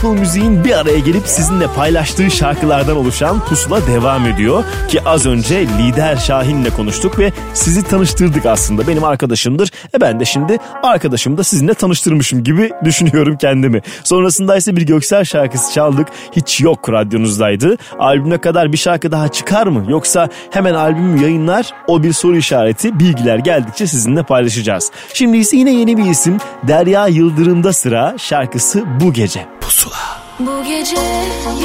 [0.00, 4.64] Apple Müziğin bir araya gelip sizinle paylaştığı şarkılardan oluşan pusula devam ediyor.
[4.88, 8.88] Ki az önce lider Şahin'le konuştuk ve sizi tanıştırdık aslında.
[8.88, 9.70] Benim arkadaşımdır.
[9.94, 13.82] E ben de şimdi arkadaşımı da sizinle tanıştırmışım gibi düşünüyorum kendimi.
[14.04, 16.08] Sonrasında ise bir Göksel şarkısı çaldık.
[16.32, 17.76] Hiç yok radyonuzdaydı.
[17.98, 19.84] Albüme kadar bir şarkı daha çıkar mı?
[19.88, 24.90] Yoksa hemen albümü yayınlar o bir soru işareti bilgiler geldikçe sizinle paylaşacağız.
[25.14, 26.38] Şimdi ise yine yeni bir isim
[26.68, 29.46] Derya Yıldırım'da sıra şarkısı Bu Gece.
[29.60, 30.20] Pusula.
[30.40, 30.96] Bu gece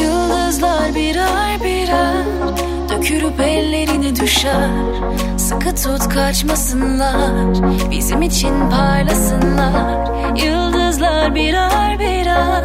[0.01, 2.74] yıldızlar birer birer
[3.05, 4.69] Dökülüp ellerine düşer.
[5.37, 7.53] Sıkı tut kaçmasınlar.
[7.91, 12.63] Bizim için parlasınlar Yıldızlar birer birer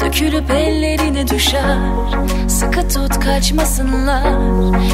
[0.00, 1.78] Dökülüp ellerine düşer.
[2.48, 4.34] Sıkı tut kaçmasınlar.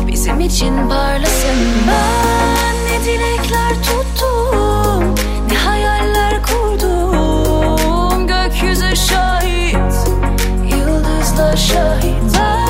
[0.06, 5.14] Bizim için parlasınlar Ben ne dilekler tuttum
[5.50, 8.26] Ne hayaller kurdum.
[8.26, 9.94] Gökyüzü şahit
[10.70, 12.38] Yıldızlar şahit.
[12.38, 12.67] Ben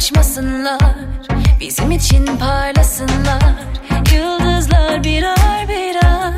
[0.00, 0.94] tut kaçmasınlar
[1.60, 3.54] Bizim için parlasınlar.
[4.14, 6.32] Yıldızlar birer birer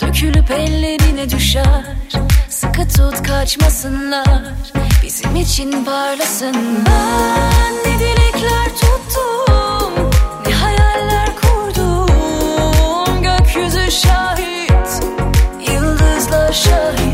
[0.00, 1.84] Dökülüp ellerine düşer.
[2.48, 4.42] Sıkı tut kaçmasınlar.
[5.02, 6.84] Bizim için parlasınlar.
[6.86, 10.10] Ben ne dilekler tuttum
[10.46, 13.22] Ne hayaller kurdum.
[13.22, 15.04] Gökyüzü şahit
[15.72, 17.11] Yıldızlar şahit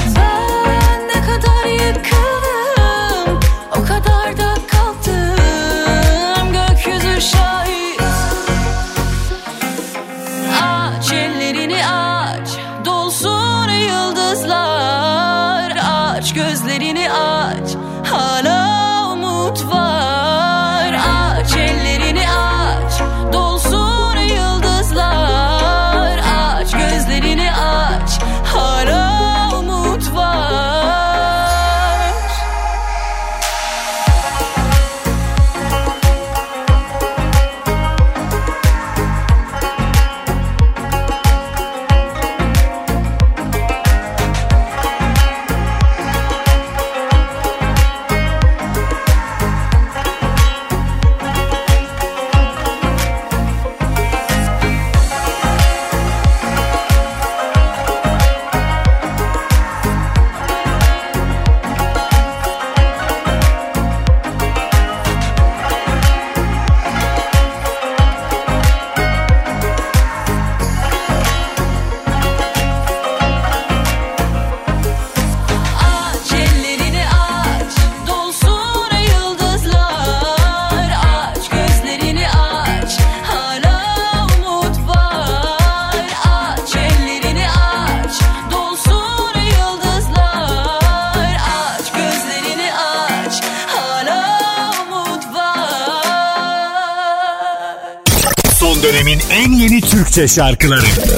[100.19, 101.18] Türkçe şarkıları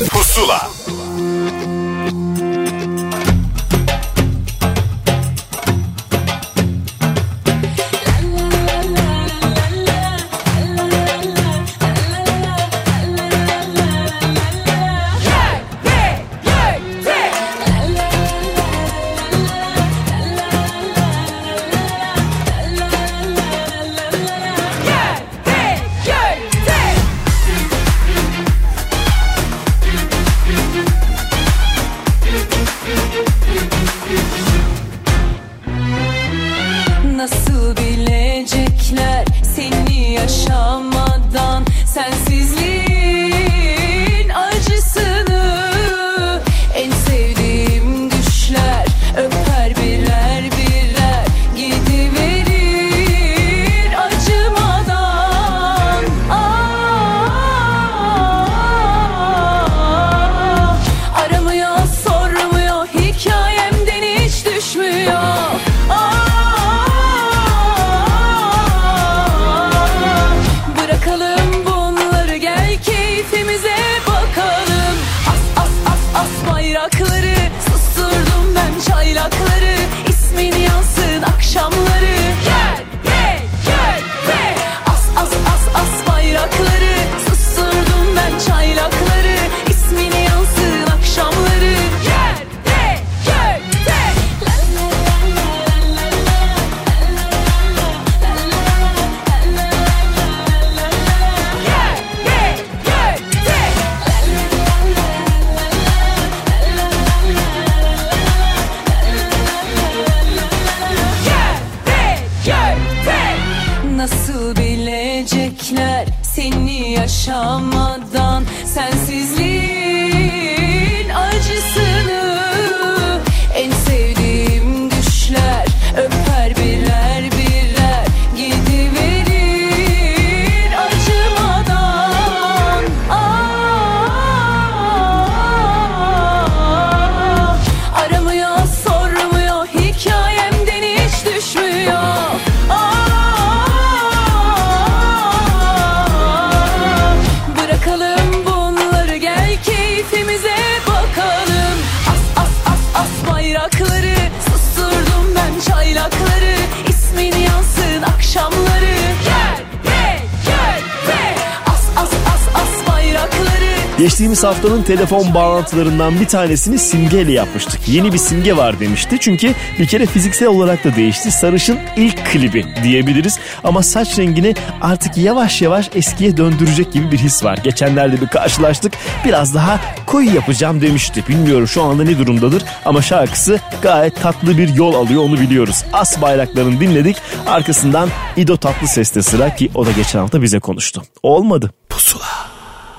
[164.97, 167.89] telefon bağlantılarından bir tanesini simgeyle yapmıştık.
[167.89, 169.17] Yeni bir simge var demişti.
[169.21, 171.31] Çünkü bir kere fiziksel olarak da değişti.
[171.31, 173.39] Sarış'ın ilk klibi diyebiliriz.
[173.65, 177.59] Ama saç rengini artık yavaş yavaş eskiye döndürecek gibi bir his var.
[177.65, 178.93] Geçenlerde bir karşılaştık.
[179.25, 181.25] Biraz daha koyu yapacağım demişti.
[181.29, 185.85] Bilmiyorum şu anda ne durumdadır ama şarkısı gayet tatlı bir yol alıyor onu biliyoruz.
[185.93, 187.17] As bayraklarını dinledik.
[187.47, 191.03] Arkasından İdo Tatlı Ses'te sıra ki o da geçen hafta bize konuştu.
[191.23, 191.71] Olmadı.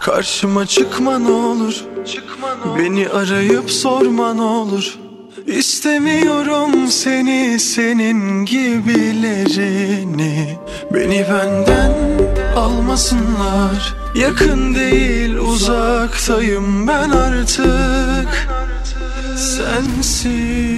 [0.01, 1.85] Karşıma çıkma ne olur.
[2.77, 4.97] Beni arayıp sorma ne olur.
[5.47, 9.79] İstemiyorum seni senin gibilerini.
[10.93, 11.93] Beni benden
[12.55, 13.93] almasınlar.
[14.15, 18.47] Yakın değil uzaktayım ben artık.
[19.37, 20.70] Sensiz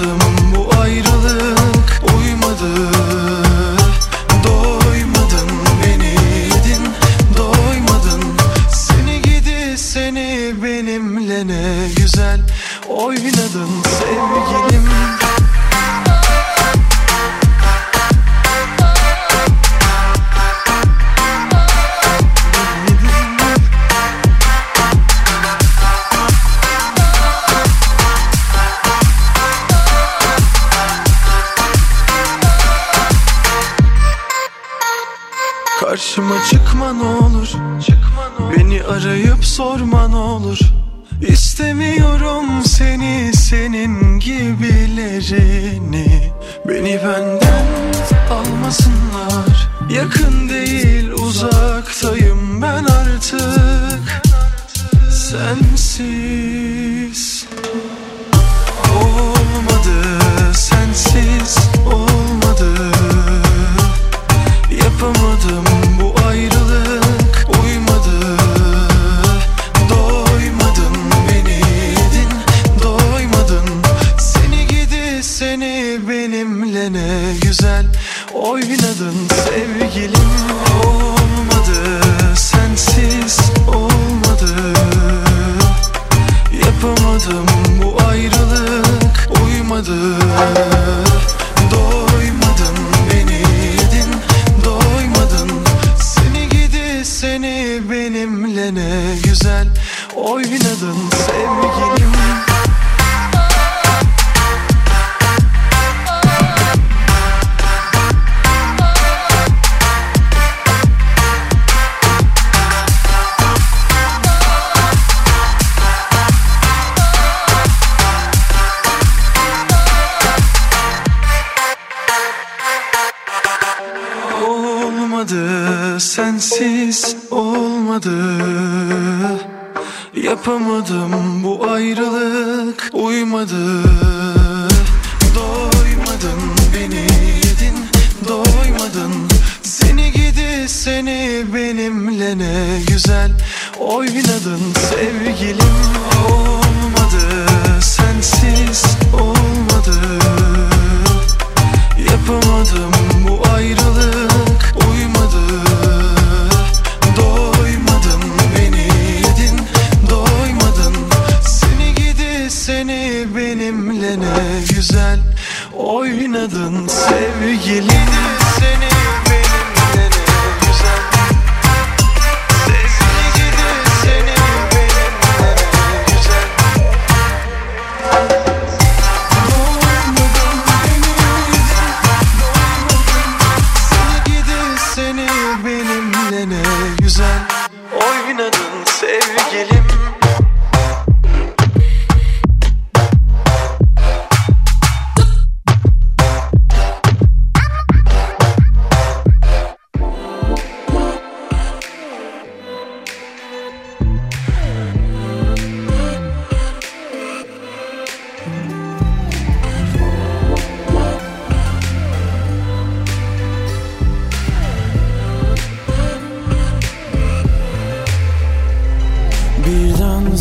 [0.00, 0.27] lentement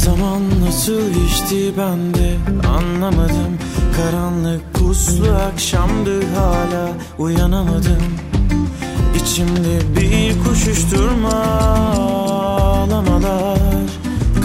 [0.06, 2.38] Zaman nasıl geçti ben de
[2.68, 3.58] anlamadım.
[3.96, 8.04] Karanlık puslu akşamdı hala uyanamadım.
[9.16, 11.30] İçimde bir koşuşturma
[11.98, 13.58] ağlamalar.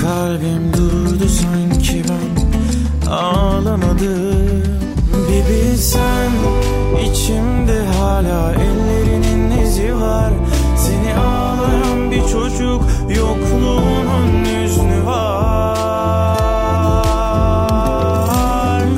[0.01, 4.63] Kalbim durdu sanki ben ağlamadım.
[5.29, 6.31] Bir bilsen
[7.11, 10.33] içimde hala ellerinin izi var
[12.33, 12.83] çocuk
[13.17, 16.33] yokluğunun hüznü var.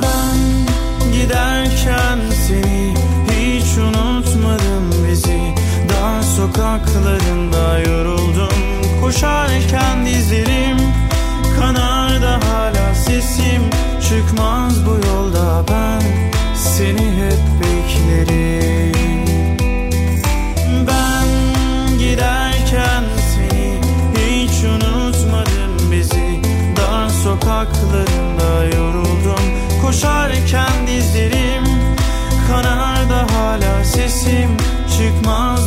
[0.01, 0.37] Ben
[1.13, 2.93] giderken seni
[3.31, 5.41] hiç unutmadım bizi.
[5.89, 8.49] Dar sokaklarında yoruldum.
[9.01, 10.44] Koşarken dizi
[34.25, 34.57] sesim
[34.97, 35.64] çıkmaz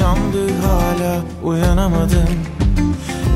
[0.00, 2.28] akşamdı hala uyanamadım.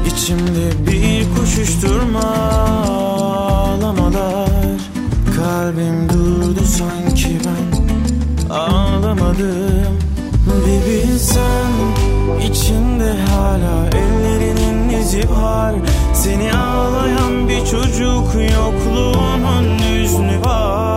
[0.06, 2.20] İçimde bir koşuşturma
[3.48, 4.48] ağlamalar.
[5.36, 9.98] Kalbim durdu sanki ben ağlamadım.
[10.46, 11.72] Bir bilsen
[12.50, 15.74] içinde hala ellerinin izi var.
[16.14, 20.93] Seni ağlayan bir çocuk yokluğumun hüznü var.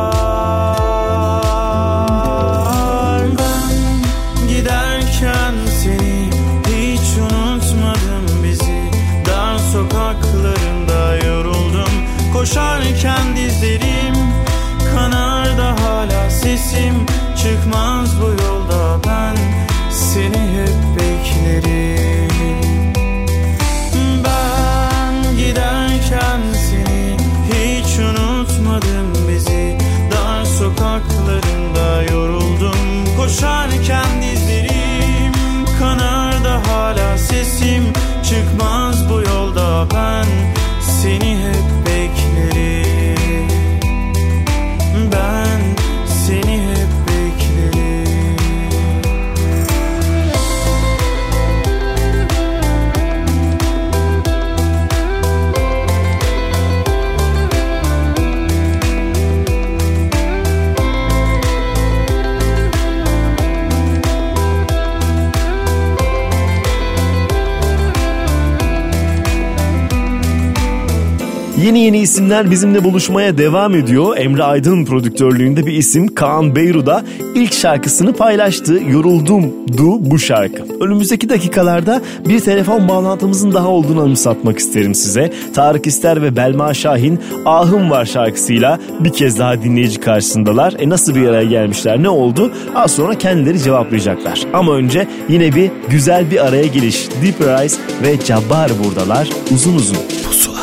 [71.78, 74.18] Yeni yeni isimler bizimle buluşmaya devam ediyor.
[74.18, 77.04] Emre Aydın prodüktörlüğünde bir isim Kaan Beyru'da
[77.36, 78.82] ilk şarkısını paylaştı.
[78.90, 80.64] Yoruldum du bu şarkı.
[80.80, 85.34] Önümüzdeki dakikalarda bir telefon bağlantımızın daha olduğunu anımsatmak isterim size.
[85.54, 90.74] Tarık İster ve Belma Şahin Ahım Var şarkısıyla bir kez daha dinleyici karşısındalar.
[90.80, 92.52] E nasıl bir araya gelmişler ne oldu?
[92.76, 94.42] Az sonra kendileri cevaplayacaklar.
[94.54, 97.08] Ama önce yine bir güzel bir araya geliş.
[97.24, 99.98] Deep Rise ve Cabbar buradalar uzun uzun.
[100.28, 100.58] Pusula.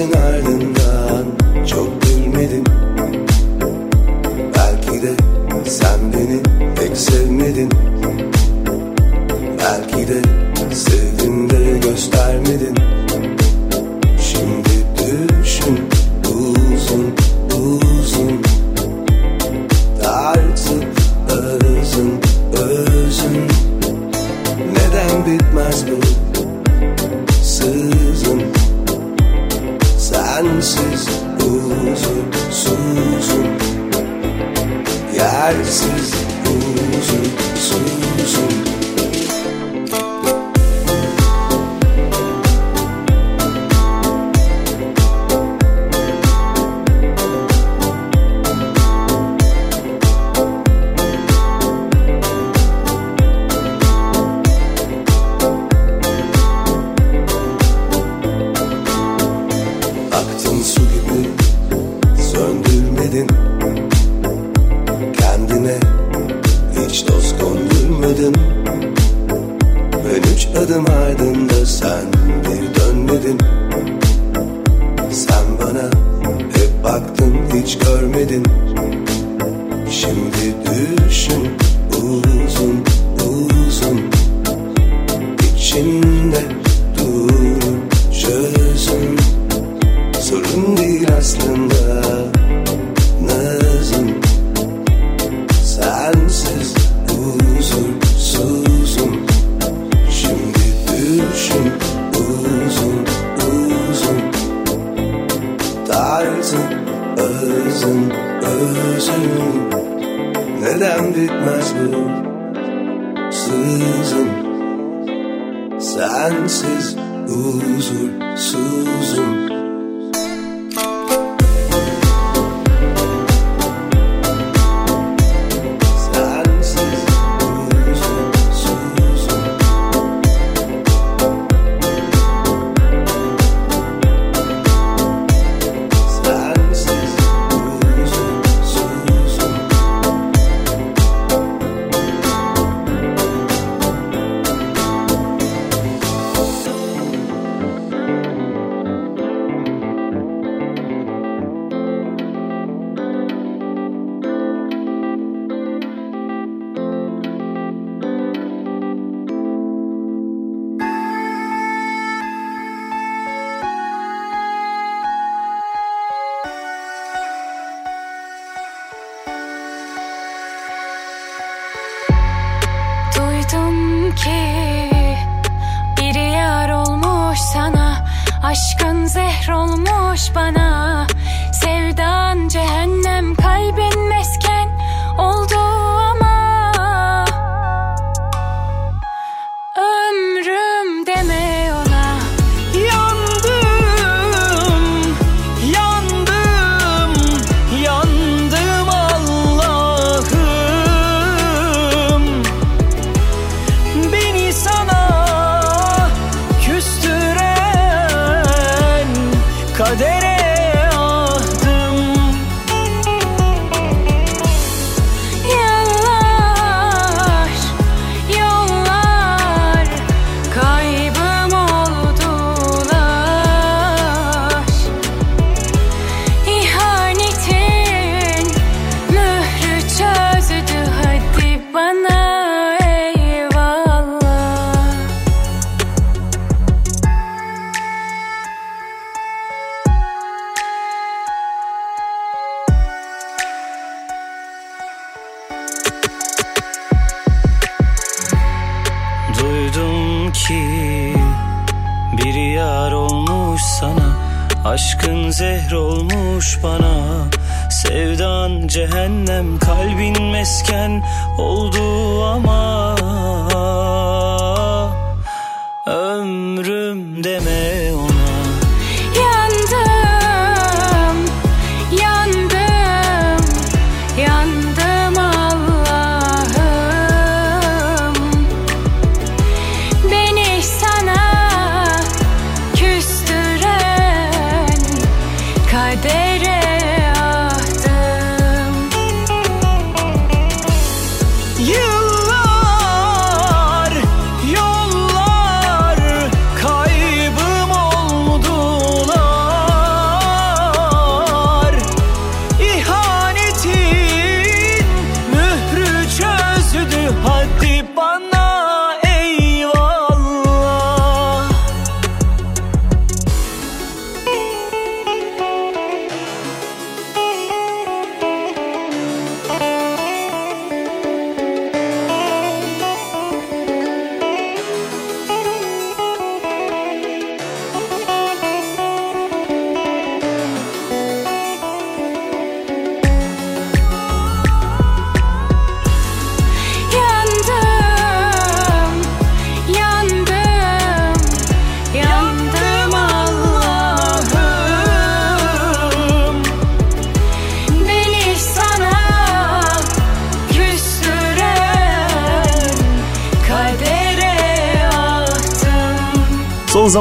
[0.00, 0.67] in Ireland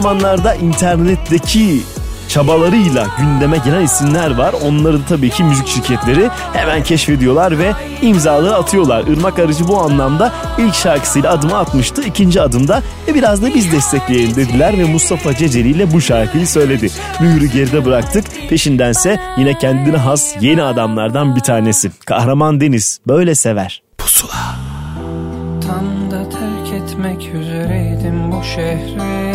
[0.02, 1.82] zamanlarda internetteki
[2.30, 4.56] çabalarıyla gündeme gelen isimler var.
[4.65, 9.07] Onları da tabii ki müzik şirketleri hemen keşfediyorlar ve imzaları atıyorlar.
[9.07, 12.03] Irmak Arıcı bu anlamda ilk şarkısıyla adımı atmıştı.
[12.03, 16.90] İkinci adımda e biraz da biz destekleyelim dediler ve Mustafa Ceceli ile bu şarkıyı söyledi.
[17.22, 18.26] Mühürü geride bıraktık.
[18.49, 21.91] Peşindense yine kendine has yeni adamlardan bir tanesi.
[22.06, 23.82] Kahraman Deniz böyle sever.
[25.68, 29.27] Tam da terk etmek üzereydim bu şehri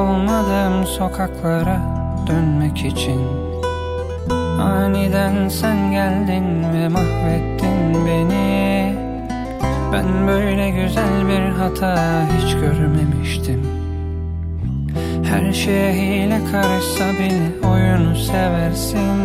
[0.00, 1.80] Ait olmadığım sokaklara
[2.26, 3.20] dönmek için.
[4.60, 8.96] Aniden sen geldin ve mahvettin beni.
[9.92, 13.66] Ben böyle güzel bir hata hiç görmemiştim.
[15.24, 19.20] Her şeye hile karışsa bile oyunu seversin.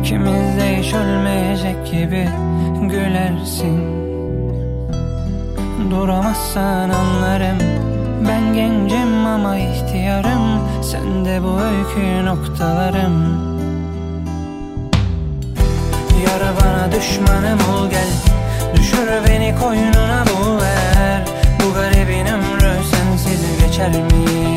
[0.00, 2.28] İkimiz de hiç ölmeyecek gibi
[2.90, 3.80] gülersin.
[5.90, 7.89] Duramazsan anlarım
[8.28, 10.60] Ben gencim ama ihtiyarım.
[10.82, 13.40] Sen de bu öykü noktalarım.
[16.26, 18.08] Yar bana düşmanım ol gel.
[18.76, 21.24] Düşür beni koynuna bu ver.
[21.62, 24.49] Bu garibin ömrü sensiz geçer mi?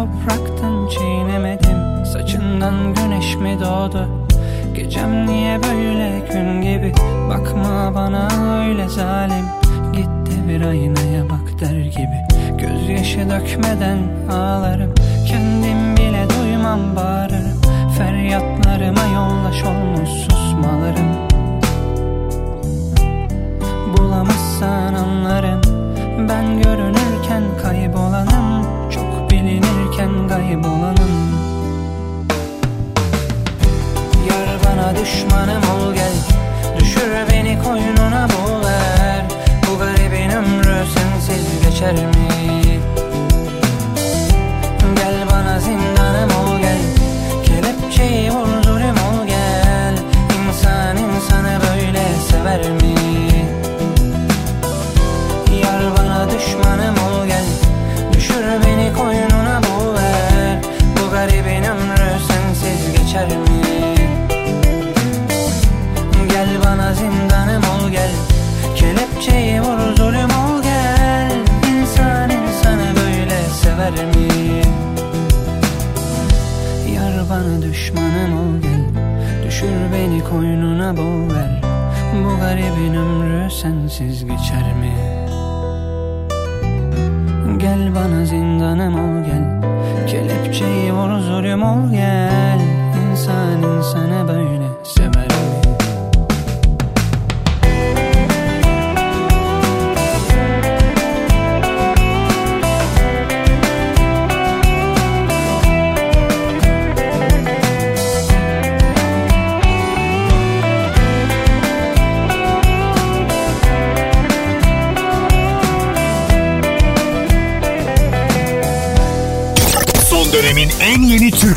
[0.00, 0.39] Sen topraktın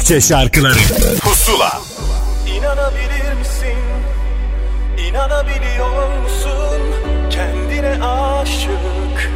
[0.03, 0.79] Türkçe şarkıları
[1.21, 1.81] Pusula
[2.57, 3.79] İnanabilir misin?
[5.09, 6.81] İnanabiliyor musun?
[7.29, 9.31] Kendine aşık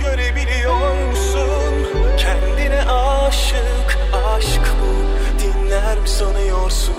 [0.00, 1.74] Görebiliyor musun?
[2.16, 3.98] Kendine aşık
[4.36, 4.94] Aşk bu
[5.42, 6.94] dinler mi sanıyorsun?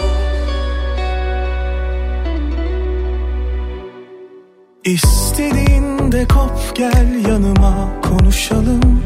[4.84, 9.03] İstediğinde kop gel yanıma konuşalım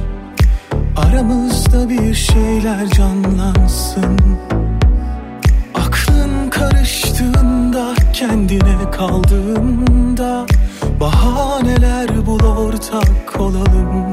[0.98, 4.18] Aramızda bir şeyler canlansın.
[5.76, 10.46] Aklın karıştığında kendine kaldığında
[11.00, 14.12] Bahaneler bul ortak olalım.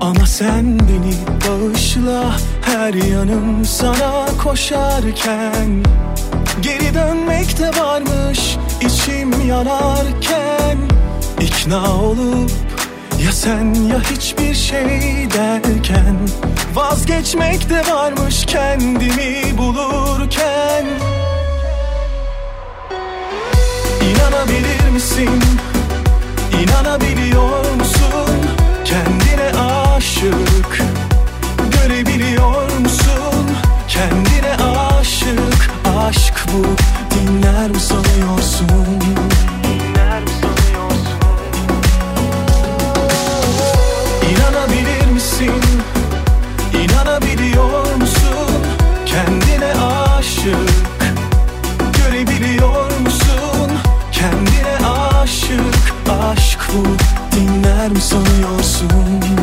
[0.00, 1.14] Ama sen beni
[1.48, 5.84] bağışla her yanım sana koşarken.
[6.62, 10.78] Geri dönmek de varmış içim yanarken.
[11.40, 12.50] İkna olup
[13.24, 16.16] ya sen ya hiçbir şey derken
[16.74, 20.86] Vazgeçmek de varmış kendimi bulurken
[24.02, 25.42] İnanabilir misin?
[26.62, 28.36] İnanabiliyor musun?
[28.84, 30.82] Kendine aşık
[31.72, 33.50] Görebiliyor musun?
[33.88, 36.66] Kendine aşık Aşk bu
[37.14, 39.02] dinler mi sanıyorsun?
[45.42, 45.82] Misin?
[46.84, 48.62] İnanabiliyor musun?
[49.06, 50.70] Kendine aşık
[51.98, 53.70] Görebiliyor musun?
[54.12, 55.92] Kendine aşık
[56.32, 56.86] Aşk bu
[57.36, 59.41] dinler mi sanıyorsun?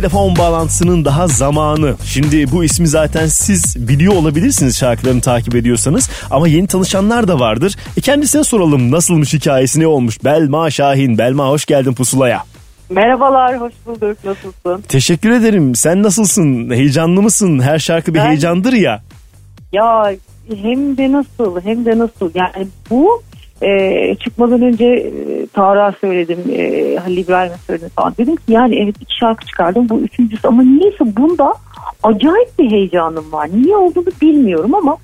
[0.00, 1.94] Telefon bağlantısının daha zamanı.
[2.04, 6.10] Şimdi bu ismi zaten siz biliyor olabilirsiniz şarkılarını takip ediyorsanız.
[6.30, 7.76] Ama yeni tanışanlar da vardır.
[7.96, 10.24] E kendisine soralım nasılmış hikayesi ne olmuş?
[10.24, 11.18] Belma Şahin.
[11.18, 12.44] Belma hoş geldin Pusula'ya.
[12.90, 14.18] Merhabalar, hoş bulduk.
[14.24, 14.82] Nasılsın?
[14.88, 15.74] Teşekkür ederim.
[15.74, 16.70] Sen nasılsın?
[16.70, 17.60] Heyecanlı mısın?
[17.60, 19.02] Her şarkı bir Ben- heyecandır ya.
[19.72, 20.12] Ya
[20.62, 22.30] hem de nasıl, hem de nasıl.
[22.34, 23.22] Yani bu
[23.62, 28.14] e, çıkmadan önce e, Tarık'a söyledim, e, Halil İbrahim'e söyledim falan.
[28.18, 31.54] Dedim ki yani evet iki şarkı çıkardım bu üçüncüsü ama niyeyse bunda
[32.02, 33.48] acayip bir heyecanım var.
[33.54, 34.96] Niye olduğunu bilmiyorum ama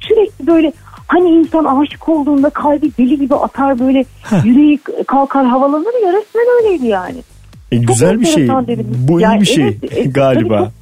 [0.00, 0.72] sürekli böyle
[1.06, 4.04] hani insan aşık olduğunda kalbi deli gibi atar böyle
[4.44, 7.22] yüreği kalkar havalanır ya resmen öyleydi yani.
[7.72, 8.48] E, güzel bir şey.
[8.48, 8.86] dedim.
[9.08, 10.58] Bu iyi Yani bir şey evet, e, galiba.
[10.58, 10.81] tabii Çok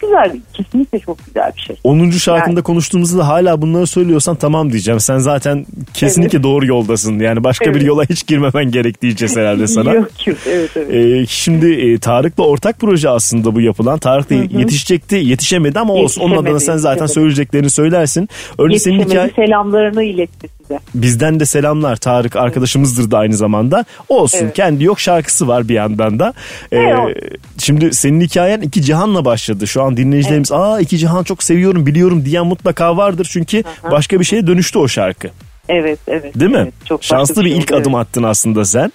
[0.00, 1.76] güzel kesinlikle çok güzel bir şey.
[1.84, 2.10] 10.
[2.10, 5.00] şarkında konuştuğumuzda hala bunları söylüyorsan tamam diyeceğim.
[5.00, 7.18] Sen zaten kesinlikle doğru yoldasın.
[7.18, 7.86] Yani başka bir Evet.
[7.86, 9.92] yola hiç girmemen gerek diyeceğiz herhalde sana.
[9.94, 10.94] Yok yok evet evet.
[10.94, 13.98] Ee, şimdi e, Tarık'la ortak proje aslında bu yapılan.
[13.98, 16.22] Tarık da yetişecekti, yetişemedi ama olsun.
[16.22, 18.28] Onun adına sen zaten söyleyeceklerini söylersin.
[18.58, 19.30] Önce senin hikaye...
[19.36, 20.80] selamlarını iletti size.
[20.94, 21.96] Bizden de selamlar.
[21.96, 23.84] Tarık arkadaşımızdır da aynı zamanda.
[24.08, 24.54] Olsun Evet.
[24.54, 26.34] kendi yok şarkısı var bir yandan da.
[26.72, 27.16] Ee, Evet.
[27.58, 29.66] şimdi senin hikayen iki cihanla başladı.
[29.66, 33.28] Şu an dinleyicilerimiz aa iki cihan çok seviyorum biliyorum diyen mutlaka vardır.
[33.32, 35.28] Çünkü başka bir şeye dönüştü o şarkı.
[35.68, 36.40] Evet evet.
[36.40, 36.58] Değil mi?
[36.62, 38.06] Evet, çok Şanslı bir şey ilk oldu, adım evet.
[38.06, 38.92] attın aslında sen.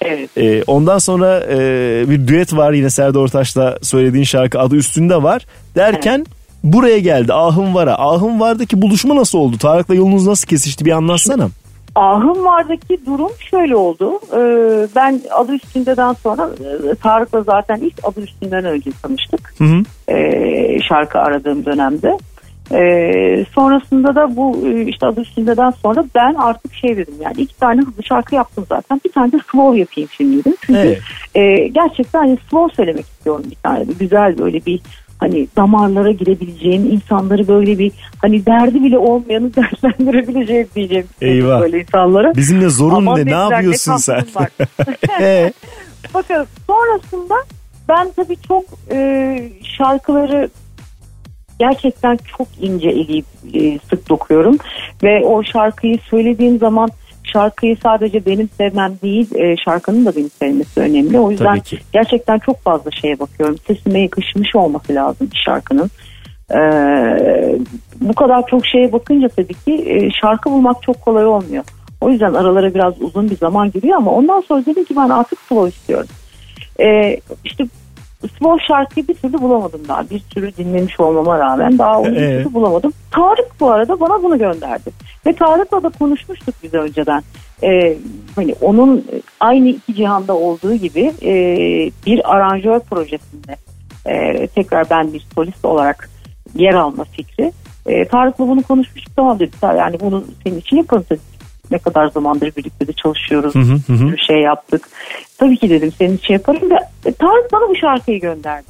[0.00, 0.30] Evet.
[0.36, 1.58] Ee, ondan sonra e,
[2.10, 5.46] bir düet var yine Serdar Ortaç'la söylediğin şarkı adı üstünde var.
[5.76, 6.26] Derken
[6.72, 7.94] buraya geldi Ahım Var'a.
[7.98, 9.58] Ahım Var'daki buluşma nasıl oldu?
[9.58, 11.48] Tarık'la yolunuz nasıl kesişti bir anlatsana.
[11.94, 14.20] Ahım vardaki durum şöyle oldu.
[14.32, 16.50] Ee, ben adı üstündeden sonra
[16.92, 19.54] e, Tarık'la zaten ilk adı üstünden önce tanıştık.
[19.58, 19.82] Hı hı.
[20.12, 22.18] Ee, şarkı aradığım dönemde.
[22.72, 27.56] Ee, sonrasında da bu e, işte adı üstündeden sonra ben artık şey dedim yani iki
[27.56, 29.00] tane hızlı şarkı yaptım zaten.
[29.04, 30.54] Bir tane de slow yapayım şimdi dedim.
[30.60, 31.00] Çünkü Evet.
[31.34, 33.84] e, gerçekten hani slow söylemek istiyorum bir tane.
[33.98, 34.80] Güzel böyle bir
[35.18, 41.06] hani damarlara girebileceğim insanları böyle bir hani derdi bile olmayanı dertlendirebileceğim diyeceğim.
[41.20, 41.60] Eyvah.
[41.60, 42.34] Böyle insanlara.
[42.36, 43.24] Bizimle zorun Aman ne?
[43.24, 44.20] Ne yapıyorsun sen?
[44.20, 44.50] tatlım var.
[45.20, 45.52] Ee,
[46.14, 47.34] Bakalım sonrasında
[47.88, 50.48] ben tabii çok e, şarkıları
[51.58, 54.58] gerçekten çok ince eleyip e, sık dokuyorum
[55.02, 56.90] ve o şarkıyı söylediğim zaman
[57.32, 61.18] şarkıyı sadece benim sevmem değil e, şarkının da beni sevmesi önemli.
[61.18, 61.60] O yüzden
[61.92, 63.56] gerçekten çok fazla şeye bakıyorum.
[63.66, 65.90] Sesime yakışmış olması lazım şarkının.
[66.50, 66.60] E,
[68.00, 71.64] bu kadar çok şeye bakınca tabii ki e, şarkı bulmak çok kolay olmuyor.
[72.00, 75.38] O yüzden aralara biraz uzun bir zaman giriyor ama ondan sonra dedim ki ben artık
[75.48, 76.08] slow istiyorum.
[76.80, 77.64] E, işte
[78.20, 80.10] slow şarkıyı bir türlü bulamadım daha.
[80.10, 82.92] Bir sürü dinlemiş olmama rağmen daha onu bir türlü bulamadım.
[83.10, 84.90] Tarık bu arada bana bunu gönderdi.
[85.26, 87.22] Ve Tarık'la da konuşmuştuk biz önceden.
[87.62, 87.96] Ee,
[88.36, 89.04] hani onun
[89.40, 91.32] aynı iki cihanda olduğu gibi e,
[92.06, 93.56] bir aranjör projesinde
[94.06, 96.10] e, tekrar ben bir solist olarak
[96.54, 97.52] yer alma fikri.
[97.86, 99.56] E, Tarık'la bunu konuşmuştuk tamam dedi.
[99.62, 101.36] Yani bunu senin için dedik.
[101.70, 103.54] Ne kadar zamandır birlikte de çalışıyoruz.
[103.54, 104.12] Hı hı hı.
[104.12, 104.88] Bir şey yaptık.
[105.38, 106.74] Tabii ki dedim senin için yaparım ve
[107.10, 108.66] e, Tarık bana bu şarkıyı gönderdi.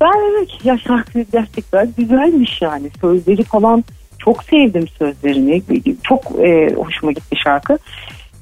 [0.00, 2.90] Ben dedim ki ya şarkı gerçekten güzelmiş yani.
[3.00, 3.84] Sözleri falan
[4.18, 5.62] çok sevdim sözlerini.
[6.02, 7.78] Çok e, hoşuma gitti şarkı.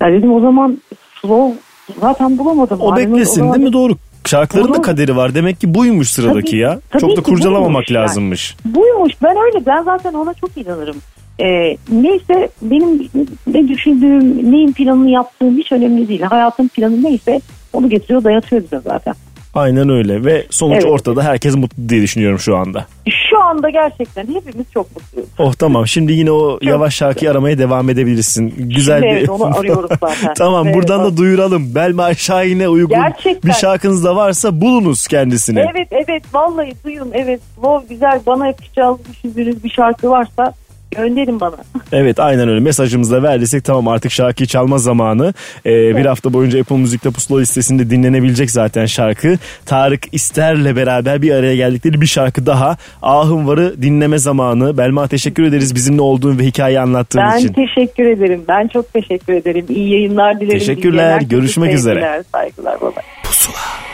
[0.00, 0.82] Ya dedim o zaman
[1.22, 1.58] slow
[2.00, 2.78] zaten bulamadım.
[2.80, 3.72] o beklesin zaman- değil mi?
[3.72, 3.92] Doğru.
[4.24, 5.34] Şarkıların da kaderi var.
[5.34, 6.80] Demek ki buymuş sıradaki Tabii- ya.
[6.90, 8.02] tabii Çok da kurcalamamak buymuş yani.
[8.02, 8.56] lazımmış.
[8.64, 10.96] Buymuş ben öyle ben zaten ona çok inanırım.
[11.40, 13.08] Ee, neyse benim
[13.46, 16.22] ne düşündüğüm neyin planını yaptığım hiç önemli değil.
[16.22, 17.40] Hayatın planı neyse
[17.72, 19.14] onu getiriyor dayatıyor bize zaten.
[19.54, 20.84] Aynen öyle ve sonuç Evet.
[20.86, 22.86] ortada herkes mutlu diye düşünüyorum şu anda.
[23.30, 25.28] Şu anda gerçekten hepimiz çok mutluyuz.
[25.38, 28.54] Oh tamam şimdi yine o yavaş şarkıyı aramaya devam edebilirsin.
[28.58, 29.16] Güzel Şimdi bir...
[29.18, 30.34] evet, onu arıyoruz zaten.
[30.38, 31.16] tamam Evet, buradan da bak.
[31.16, 31.74] duyuralım.
[31.74, 33.48] Belma Şahin'e uygun Gerçekten.
[33.50, 35.58] bir şarkınız da varsa bulunuz kendisini.
[35.74, 40.54] Evet evet vallahi duyun evet slow güzel bana yakışacağını düşündüğünüz bir şarkı varsa
[40.96, 41.56] gönderin bana.
[41.92, 45.34] Evet aynen öyle mesajımızı da verdiysek tamam artık şarkıyı çalma zamanı.
[45.66, 49.38] Ee, Bir hafta boyunca Apple Müzik'te pusula listesinde dinlenebilecek zaten şarkı.
[49.66, 52.76] Tarık İster'le beraber bir araya geldikleri bir şarkı daha.
[53.02, 54.78] Ahım Var'ı dinleme zamanı.
[54.78, 57.52] Belma teşekkür ederiz bizimle olduğun ve hikayeyi anlattığın Ben için.
[57.52, 58.42] teşekkür ederim.
[58.48, 59.66] Ben çok teşekkür ederim.
[59.68, 60.58] İyi yayınlar dilerim.
[60.58, 62.22] Teşekkürler, görüşmek üzere.
[62.32, 62.80] Saygılar.
[62.80, 63.85] Bye bye.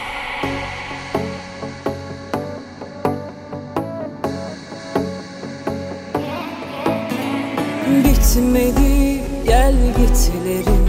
[8.22, 10.86] Bitmedi gel gitlerim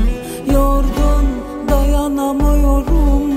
[0.54, 1.26] Yordun
[1.70, 3.32] dayanamıyorum.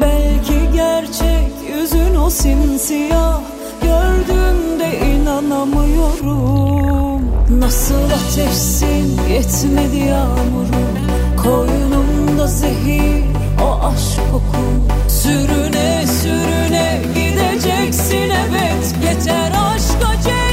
[0.00, 3.40] Belki gerçek yüzün o simsiyah.
[3.82, 7.22] Gördüğümde inanamıyorum.
[7.60, 10.98] Nasıl ateşsin yetmedi yağmurum
[11.42, 13.24] Koynumda zehir
[13.64, 18.94] o aşk kokun Sürüne sürüne gideceksin evet.
[19.04, 20.43] Yeter aşka cellat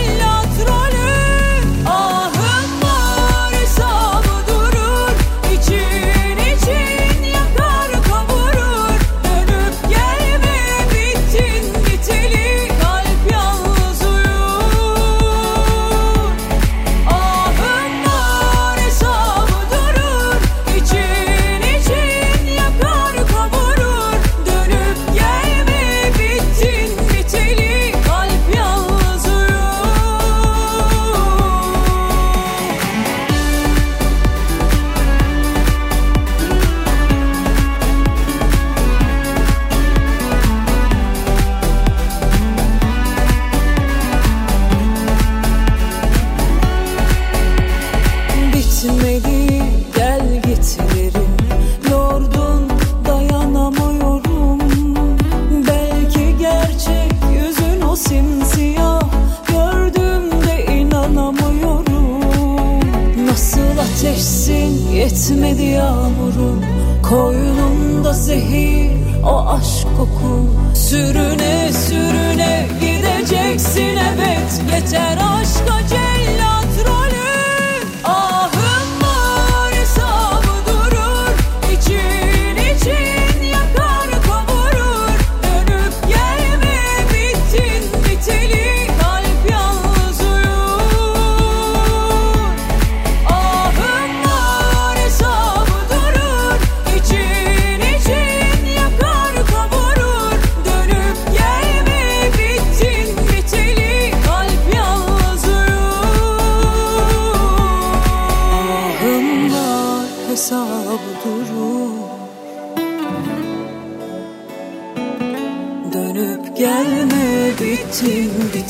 [65.31, 66.61] bitmedi yağmurum
[67.09, 68.91] Koynumda zehir.
[69.25, 73.97] O aşk koku Sürüne sürüne gideceksin.
[74.13, 76.50] Evet Yeter aşka cellat.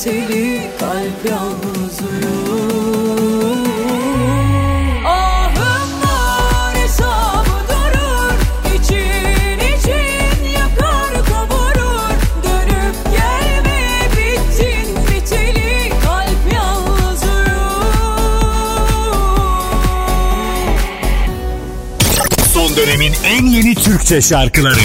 [0.04, 2.62] çekeli kalp yalnızlığım
[22.54, 24.80] Son dönemin en yeni Türkçe şarkıları.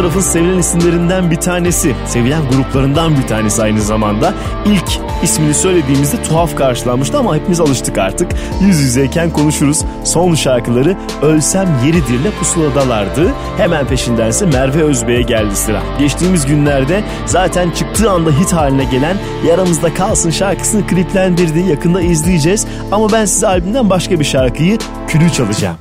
[0.00, 1.94] tarafın sevilen isimlerinden bir tanesi.
[2.06, 4.34] Sevilen gruplarından bir tanesi aynı zamanda.
[4.66, 8.32] İlk ismini söylediğimizde tuhaf karşılanmıştı ama hepimiz alıştık artık.
[8.60, 9.84] Yüz yüzeyken konuşuruz.
[10.04, 13.32] Son şarkıları Ölsem Yeridir'le pusuladalardı.
[13.56, 15.82] Hemen peşindense Merve Özbey'e geldi sıra.
[15.98, 19.16] Geçtiğimiz günlerde zaten çıktığı anda hit haline gelen
[19.46, 21.60] Yaramızda Kalsın şarkısını kliplendirdi.
[21.60, 22.66] Yakında izleyeceğiz.
[22.92, 24.78] Ama ben size albümden başka bir şarkıyı
[25.08, 25.76] külü çalacağım.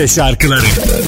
[0.00, 0.99] Türkçe şarkıları.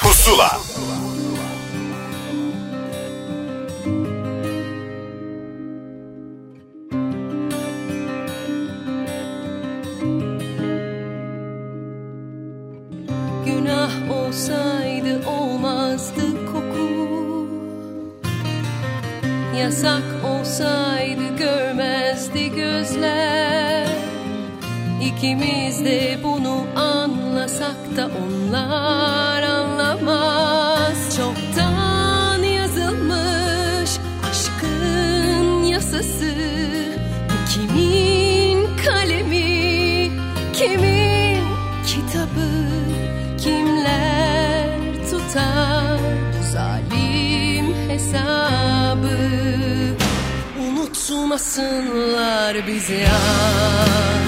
[51.32, 53.06] Bırakmasınlar bizi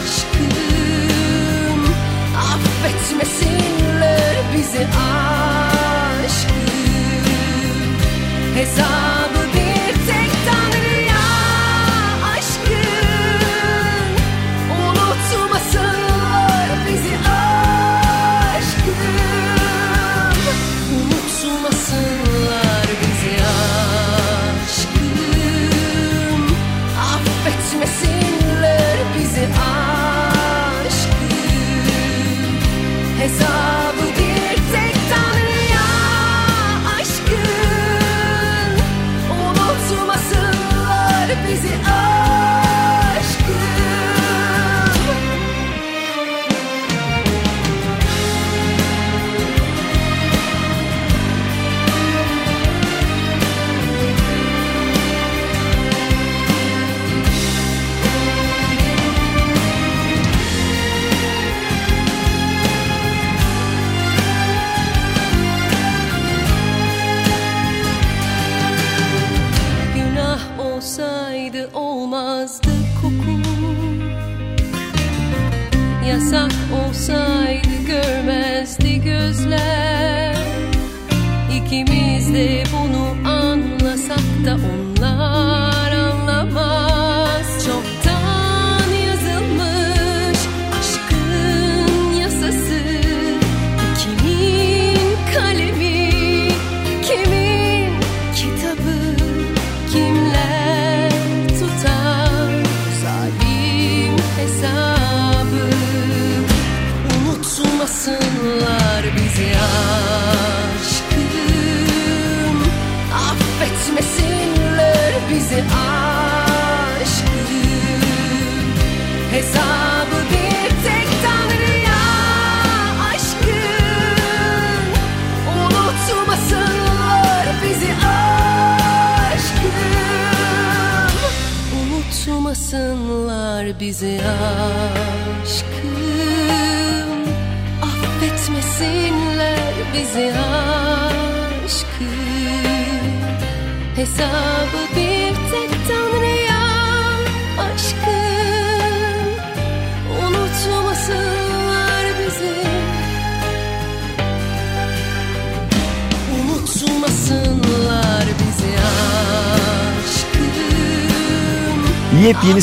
[0.00, 1.84] aşkım.
[2.36, 4.86] Affetmesinler bizi
[6.24, 6.54] aşkım.
[8.54, 9.13] Hesap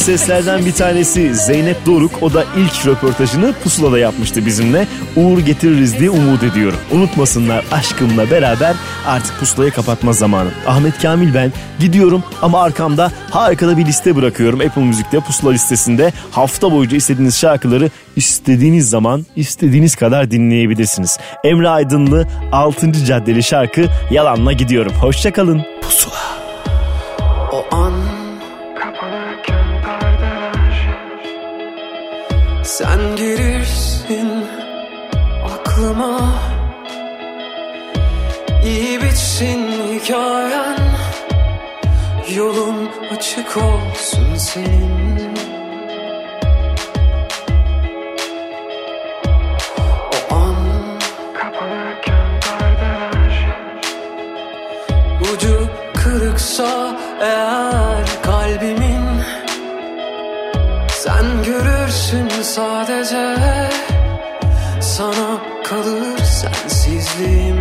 [0.01, 2.11] seslerden bir tanesi Zeynep Doruk.
[2.21, 4.87] O da ilk röportajını Pusula'da yapmıştı bizimle.
[5.15, 6.79] Uğur getiririz diye umut ediyorum.
[6.91, 8.75] Unutmasınlar aşkımla beraber
[9.07, 10.49] artık Pusula'yı kapatma zamanı.
[10.67, 14.61] Ahmet Kamil ben gidiyorum ama arkamda harika da bir liste bırakıyorum.
[14.61, 21.19] Apple Müzik'te Pusula listesinde hafta boyunca istediğiniz şarkıları istediğiniz zaman istediğiniz kadar dinleyebilirsiniz.
[21.43, 23.05] Emre Aydınlı 6.
[23.05, 24.93] caddeli şarkı Yalanla gidiyorum.
[25.01, 25.61] Hoşçakalın.
[25.81, 26.21] Pusula.
[27.51, 28.20] O an
[32.81, 34.45] Sen girirsin
[35.45, 36.33] aklıma.
[38.65, 40.77] İyi bitsin hikayen.
[42.35, 45.35] Yolun açık olsun senin.
[50.31, 50.55] O an
[55.33, 55.69] Ucu
[56.03, 57.90] kırıksa eğer
[62.43, 63.35] sadece
[64.81, 67.60] Sana kalır sensizliğim